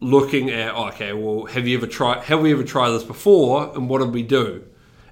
Looking 0.00 0.50
at, 0.50 0.74
oh, 0.74 0.88
okay, 0.88 1.12
well, 1.12 1.46
have 1.46 1.66
you 1.66 1.78
ever 1.78 1.86
tried? 1.86 2.24
Have 2.24 2.40
we 2.40 2.52
ever 2.52 2.64
tried 2.64 2.90
this 2.90 3.04
before? 3.04 3.72
And 3.74 3.88
what 3.88 4.00
did 4.00 4.12
we 4.12 4.22
do? 4.22 4.64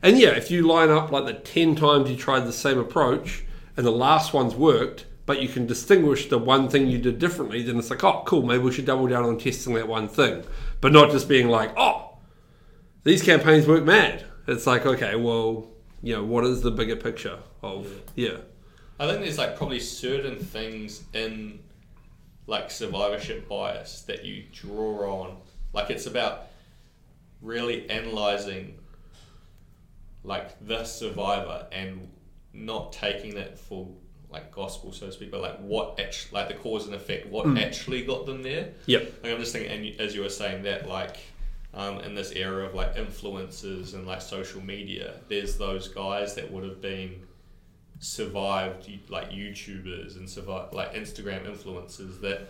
And 0.03 0.19
yeah, 0.19 0.31
if 0.31 0.51
you 0.51 0.67
line 0.67 0.91
up 0.91 1.11
like 1.11 1.27
the 1.27 1.35
ten 1.35 1.77
times 1.77 2.11
you 2.11 2.17
tried 2.17 2.41
the 2.41 2.53
same 2.53 2.79
approach 2.79 3.45
and 3.77 3.87
the 3.87 3.93
last 3.93 4.35
one's 4.35 4.55
worked, 4.55 5.07
but 5.25 5.41
you 5.41 5.49
can 5.49 5.67
distinguish 5.67 6.29
the 6.29 6.38
one 6.38 6.69
thing 6.69 6.88
you 6.88 6.99
did 6.99 7.19
differently, 7.19 7.62
then 7.62 7.79
it's 7.79 7.91
like, 7.91 8.03
oh, 8.05 8.23
cool, 8.27 8.43
maybe 8.43 8.65
we 8.65 8.73
should 8.73 8.85
double 8.85 9.07
down 9.07 9.25
on 9.25 9.38
testing 9.38 9.75
that 9.75 9.88
one 9.88 10.09
thing, 10.09 10.45
but 10.81 10.93
not 10.93 11.11
just 11.11 11.29
being 11.29 11.49
like, 11.49 11.73
oh, 11.77 12.19
these 13.05 13.23
campaigns 13.23 13.67
work 13.67 13.85
mad. 13.85 14.25
It's 14.47 14.67
like, 14.67 14.85
okay, 14.85 15.15
well, 15.15 15.69
you 16.03 16.17
know, 16.17 16.25
what 16.25 16.45
is 16.45 16.62
the 16.62 16.71
bigger 16.71 16.97
picture 16.97 17.38
of 17.62 17.87
yeah, 18.17 18.38
I 19.03 19.09
think 19.09 19.23
there's 19.23 19.38
like 19.38 19.57
probably 19.57 19.81
certain 19.81 20.38
things 20.38 21.03
in 21.12 21.59
like 22.47 22.71
survivorship 22.71 23.49
bias 23.49 24.03
that 24.03 24.25
you 24.25 24.45
draw 24.53 25.23
on. 25.23 25.37
Like 25.73 25.91
it's 25.91 26.07
about 26.07 26.47
really 27.41 27.91
analyzing 27.91 28.79
like 30.23 30.65
the 30.65 30.85
survivor 30.85 31.67
and 31.73 32.09
not 32.53 32.93
taking 32.93 33.37
it 33.37 33.59
for 33.59 33.88
like 34.31 34.53
gospel 34.53 34.93
so 34.93 35.07
to 35.07 35.12
speak, 35.12 35.33
but 35.33 35.41
like 35.41 35.59
what 35.59 35.99
actually 35.99 36.38
like 36.38 36.49
the 36.49 36.55
cause 36.55 36.87
and 36.87 36.95
effect, 36.95 37.27
what 37.27 37.59
actually 37.59 38.05
got 38.05 38.25
them 38.25 38.43
there. 38.43 38.71
yep, 38.87 39.12
Like 39.25 39.33
I'm 39.33 39.41
just 39.41 39.53
thinking, 39.53 39.73
and 39.73 40.01
as 40.01 40.15
you 40.15 40.23
were 40.23 40.29
saying 40.29 40.62
that, 40.62 40.88
like 40.88 41.17
um, 41.75 41.99
in 42.01 42.15
this 42.15 42.31
era 42.33 42.65
of 42.67 42.75
like 42.75 42.95
influencers 42.95 43.95
and 43.95 44.07
like 44.07 44.23
social 44.23 44.61
media, 44.62 45.15
there's 45.29 45.59
those 45.59 45.88
guys 45.88 46.37
that 46.37 46.51
would 46.53 46.62
have 46.62 46.81
been 46.81 47.21
survived, 48.03 48.91
like 49.09 49.31
YouTubers 49.31 50.17
and 50.17 50.29
survive 50.29 50.73
like 50.73 50.93
Instagram 50.95 51.47
influencers 51.47 52.21
that 52.21 52.49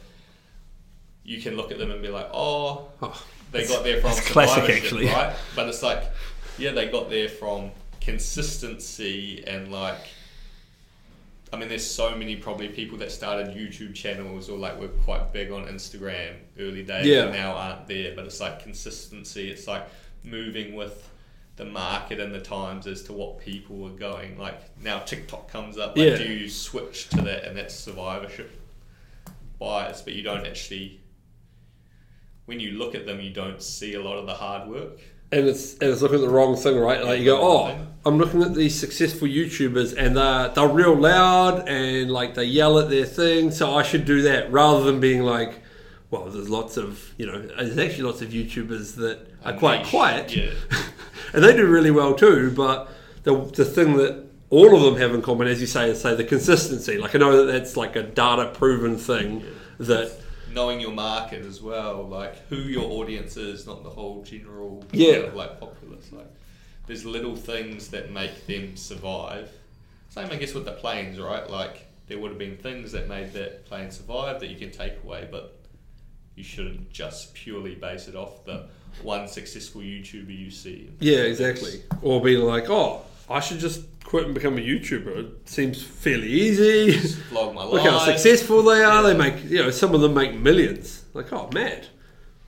you 1.25 1.41
can 1.41 1.57
look 1.57 1.71
at 1.71 1.79
them 1.79 1.91
and 1.91 2.01
be 2.03 2.09
like, 2.09 2.29
oh, 2.33 2.89
oh, 3.03 3.25
they 3.53 3.67
got 3.69 3.85
there 3.85 4.01
from 4.01 4.13
classic, 4.33 4.69
actually. 4.69 5.07
right? 5.07 5.35
But 5.55 5.69
it's 5.69 5.83
like, 5.83 6.03
yeah, 6.59 6.73
they 6.73 6.89
got 6.89 7.11
there 7.11 7.29
from 7.29 7.71
consistency 8.01 9.45
and 9.47 9.71
like. 9.71 10.01
I 11.55 11.59
mean, 11.59 11.69
there's 11.69 11.89
so 11.89 12.17
many 12.17 12.37
probably 12.37 12.69
people 12.69 12.97
that 12.99 13.13
started 13.13 13.49
YouTube 13.55 13.95
channels 13.95 14.49
or 14.49 14.57
like 14.57 14.81
were 14.81 14.89
quite 14.89 15.35
big 15.35 15.51
on 15.53 15.67
Instagram 15.67 16.37
early 16.59 16.83
days 16.83 17.05
Yeah. 17.05 17.25
and 17.25 17.33
now 17.35 17.53
aren't 17.53 17.87
there. 17.87 18.15
But 18.17 18.25
it's 18.25 18.41
like 18.41 18.63
consistency. 18.63 19.51
It's 19.51 19.67
like 19.69 19.87
moving 20.25 20.75
with 20.75 21.11
the 21.57 21.65
market 21.67 22.19
and 22.19 22.35
the 22.35 22.41
times 22.41 22.87
as 22.87 23.03
to 23.05 23.13
what 23.13 23.39
people 23.39 23.87
are 23.87 23.91
going. 23.91 24.39
Like 24.39 24.61
now 24.83 25.01
TikTok 25.01 25.51
comes 25.51 25.77
up. 25.79 25.97
Like, 25.97 26.07
Yeah. 26.09 26.17
do 26.19 26.25
you 26.25 26.49
switch 26.49 27.09
to 27.11 27.17
that? 27.23 27.45
And 27.45 27.57
that's 27.57 27.75
survivorship 27.75 28.51
bias, 29.59 30.03
but 30.03 30.15
you 30.15 30.23
don't 30.23 30.47
actually 30.47 31.01
when 32.47 32.59
you 32.59 32.73
look 32.73 32.95
at 32.95 33.07
them, 33.07 33.21
you 33.21 33.31
don't 33.31 33.63
see 33.63 33.95
a 33.95 34.03
lot 34.03 34.19
of 34.19 34.27
the 34.27 34.35
hard 34.35 34.69
work. 34.69 34.99
and 35.31 35.47
it's 35.47 35.75
and 35.75 35.85
it's 35.85 36.03
looking 36.03 36.17
at 36.19 36.23
the 36.23 36.29
wrong 36.29 36.57
thing, 36.57 36.77
right? 36.79 37.03
Like 37.05 37.21
you 37.21 37.25
go, 37.27 37.41
oh, 37.41 37.87
I'm 38.05 38.19
looking 38.19 38.43
at 38.43 38.55
these 38.55 38.79
successful 38.79 39.29
YouTubers, 39.29 39.95
and 39.97 40.17
they're 40.17 40.49
they're 40.49 40.69
real 40.69 40.95
loud 40.95 41.69
and 41.69 42.11
like 42.11 42.35
they 42.35 42.45
yell 42.45 42.79
at 42.79 42.91
their 42.91 43.07
thing, 43.07 43.51
so 43.51 43.75
I 43.75 43.83
should 43.83 44.05
do 44.05 44.23
that 44.23 44.51
rather 44.53 44.83
than 44.85 45.01
being 45.01 45.23
like, 45.23 45.61
well, 46.11 46.25
there's 46.29 46.51
lots 46.51 46.77
of 46.77 47.15
you 47.17 47.27
know, 47.27 47.41
there's 47.41 47.79
actually 47.79 48.03
lots 48.05 48.21
of 48.23 48.31
YouTubers 48.31 48.97
that 48.97 49.27
are 49.45 49.55
quite 49.55 49.87
quiet, 49.87 50.35
Yeah. 50.37 50.51
and 51.33 51.43
they 51.45 51.57
do 51.57 51.67
really 51.67 51.91
well 51.91 52.15
too. 52.15 52.51
But 52.51 52.89
the 53.25 53.35
the 53.55 53.65
thing 53.65 53.97
that 53.97 54.25
all 54.51 54.77
of 54.77 54.83
them 54.83 55.01
have 55.01 55.15
in 55.15 55.23
common, 55.23 55.49
as 55.49 55.61
you 55.61 55.67
say, 55.67 55.91
is 55.91 56.01
say 56.01 56.15
the 56.15 56.25
consistency. 56.25 56.99
Like 56.99 57.15
I 57.15 57.19
know 57.19 57.45
that 57.45 57.53
that's 57.53 57.77
like 57.77 57.97
a 57.97 58.03
data 58.03 58.51
proven 58.55 58.97
thing 58.99 59.45
that 59.79 60.13
Knowing 60.53 60.81
your 60.81 60.91
market 60.93 61.47
as 61.47 61.63
well, 61.63 62.07
like 62.07 62.37
who 62.49 62.57
your 62.57 62.85
audience 62.85 63.39
is, 63.39 63.67
not 63.67 63.83
the 63.83 63.89
whole 63.89 64.23
general 64.23 64.85
Yeah. 64.93 65.13
kind 65.15 65.25
of 65.29 65.35
like 65.35 65.59
populace. 65.59 66.13
Like 66.13 66.27
there's 66.87 67.07
little 67.07 67.37
things 67.37 67.89
that 67.89 68.11
make 68.13 68.47
them 68.47 68.77
survive. 68.77 69.51
Same 70.11 70.29
I 70.31 70.37
guess 70.37 70.53
with 70.53 70.67
the 70.67 70.73
planes, 70.73 71.19
right? 71.19 71.49
Like 71.49 71.87
there 72.09 72.19
would 72.19 72.33
have 72.33 72.39
been 72.39 72.59
things 72.59 72.93
that 72.93 73.09
made 73.09 73.33
that 73.33 73.65
plane 73.65 73.91
survive 73.91 74.41
that 74.41 74.49
you 74.51 74.57
can 74.59 74.71
take 74.71 75.03
away, 75.03 75.27
but 75.31 75.59
you 76.35 76.45
shouldn't 76.45 76.91
just 76.93 77.33
purely 77.33 77.75
base 77.75 78.09
it 78.09 78.15
off 78.15 78.45
the 78.45 78.67
one 79.03 79.29
successful 79.29 79.81
YouTuber 79.81 80.37
you 80.39 80.51
see. 80.51 80.91
yeah, 81.01 81.19
exactly, 81.19 81.83
or 82.03 82.21
be 82.21 82.37
like, 82.37 82.69
oh, 82.69 83.03
I 83.31 83.41
should 83.41 83.59
just 83.59 83.83
quit 84.05 84.27
and 84.27 84.35
become 84.35 84.59
a 84.59 84.61
YouTuber. 84.61 85.17
It 85.19 85.49
seems 85.49 85.83
fairly 85.83 86.29
easy. 86.29 86.93
Just 86.93 87.19
vlog 87.31 87.55
my 87.55 87.65
Look 87.65 87.83
life. 87.83 87.91
how 87.91 87.99
successful 88.05 88.63
they 88.63 88.83
are. 88.83 89.03
They 89.03 89.17
make, 89.17 89.43
you 89.45 89.59
know, 89.63 89.71
some 89.71 89.95
of 89.95 90.01
them 90.03 90.13
make 90.15 90.35
millions. 90.35 91.05
Like, 91.15 91.33
oh, 91.33 91.49
mad. 91.53 91.87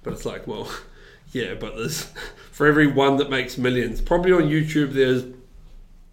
But 0.02 0.12
it's 0.12 0.26
like, 0.26 0.46
well, 0.46 0.70
yeah, 1.32 1.54
but 1.54 1.76
there's, 1.76 2.02
for 2.52 2.66
every 2.66 2.86
one 2.86 3.16
that 3.16 3.30
makes 3.30 3.56
millions, 3.56 4.00
probably 4.02 4.32
on 4.32 4.42
YouTube, 4.42 4.92
there's 4.92 5.24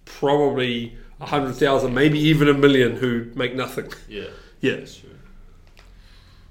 probably 0.05 0.95
a 1.19 1.25
hundred 1.25 1.53
thousand, 1.53 1.93
maybe 1.93 2.19
even 2.19 2.47
a 2.47 2.53
million 2.53 2.95
who 2.95 3.29
make 3.35 3.53
nothing. 3.55 3.91
Yeah. 4.07 4.27
Yeah. 4.61 4.77
That's 4.77 4.95
true. 4.97 5.09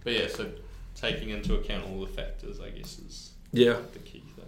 But 0.04 0.12
yeah, 0.14 0.28
so 0.28 0.50
taking 0.94 1.30
into 1.30 1.54
account 1.54 1.84
all 1.90 2.00
the 2.00 2.06
factors, 2.06 2.60
I 2.60 2.70
guess, 2.70 2.98
is 2.98 3.30
Yeah. 3.52 3.76
the 3.92 3.98
key 3.98 4.22
thing. 4.36 4.44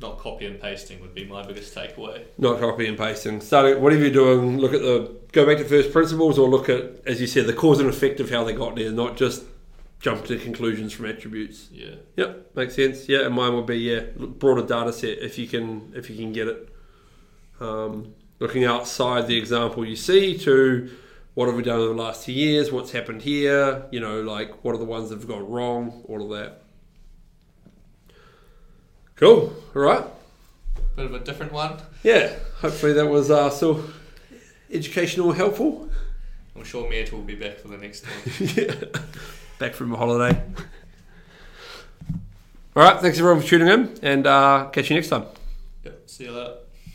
Not 0.00 0.18
copy 0.18 0.46
and 0.46 0.60
pasting 0.60 1.00
would 1.00 1.14
be 1.14 1.24
my 1.24 1.44
biggest 1.44 1.74
takeaway. 1.74 2.24
Not 2.38 2.60
copy 2.60 2.86
and 2.86 2.96
pasting. 2.96 3.40
Starting, 3.40 3.80
whatever 3.82 4.02
you're 4.02 4.12
doing, 4.12 4.58
look 4.58 4.72
at 4.74 4.82
the, 4.82 5.16
go 5.32 5.46
back 5.46 5.58
to 5.58 5.64
first 5.64 5.92
principles 5.92 6.38
or 6.38 6.48
look 6.48 6.68
at, 6.68 7.06
as 7.06 7.20
you 7.20 7.26
said, 7.26 7.46
the 7.46 7.52
cause 7.52 7.80
and 7.80 7.88
effect 7.88 8.20
of 8.20 8.30
how 8.30 8.44
they 8.44 8.52
got 8.52 8.76
there, 8.76 8.90
not 8.90 9.16
just 9.16 9.44
jump 10.04 10.26
to 10.26 10.38
conclusions 10.38 10.92
from 10.92 11.06
attributes. 11.06 11.68
Yeah. 11.72 11.94
Yep, 12.16 12.54
makes 12.54 12.74
sense. 12.74 13.08
Yeah, 13.08 13.24
and 13.24 13.34
mine 13.34 13.54
would 13.54 13.64
be 13.64 13.78
yeah, 13.78 14.00
broader 14.16 14.66
data 14.66 14.92
set 14.92 15.18
if 15.18 15.38
you 15.38 15.48
can 15.48 15.92
if 15.96 16.10
you 16.10 16.16
can 16.16 16.32
get 16.32 16.46
it. 16.46 16.68
Um, 17.58 18.14
looking 18.38 18.64
outside 18.64 19.26
the 19.26 19.38
example 19.38 19.86
you 19.86 19.96
see 19.96 20.36
to 20.38 20.90
what 21.32 21.46
have 21.46 21.56
we 21.56 21.62
done 21.62 21.80
in 21.80 21.86
the 21.86 21.94
last 21.94 22.26
two 22.26 22.32
years? 22.32 22.70
What's 22.70 22.92
happened 22.92 23.22
here? 23.22 23.86
You 23.90 24.00
know, 24.00 24.20
like 24.20 24.62
what 24.62 24.74
are 24.74 24.78
the 24.78 24.84
ones 24.84 25.08
that 25.08 25.18
have 25.18 25.26
gone 25.26 25.48
wrong? 25.48 26.04
All 26.06 26.22
of 26.22 26.38
that. 26.38 26.63
Cool. 29.16 29.54
All 29.74 29.82
right. 29.82 30.04
Bit 30.96 31.06
of 31.06 31.14
a 31.14 31.18
different 31.20 31.52
one. 31.52 31.76
Yeah. 32.02 32.32
Hopefully 32.60 32.92
that 32.94 33.06
was 33.06 33.30
uh, 33.30 33.50
still 33.50 33.84
educational, 34.72 35.30
and 35.30 35.38
helpful. 35.38 35.88
I'm 36.56 36.64
sure 36.64 36.88
Matt 36.88 37.12
will 37.12 37.22
be 37.22 37.34
back 37.34 37.58
for 37.58 37.68
the 37.68 37.76
next 37.76 38.04
one. 38.04 38.48
yeah. 38.56 38.74
Back 39.58 39.74
from 39.74 39.92
a 39.92 39.96
holiday. 39.96 40.40
All 42.76 42.82
right. 42.82 43.00
Thanks 43.00 43.18
everyone 43.18 43.40
for 43.40 43.46
tuning 43.46 43.68
in, 43.68 43.98
and 44.02 44.26
uh, 44.26 44.68
catch 44.72 44.90
you 44.90 44.96
next 44.96 45.08
time. 45.08 45.26
yep. 45.84 46.02
See 46.06 46.24
you 46.24 46.32
later. 46.32 46.56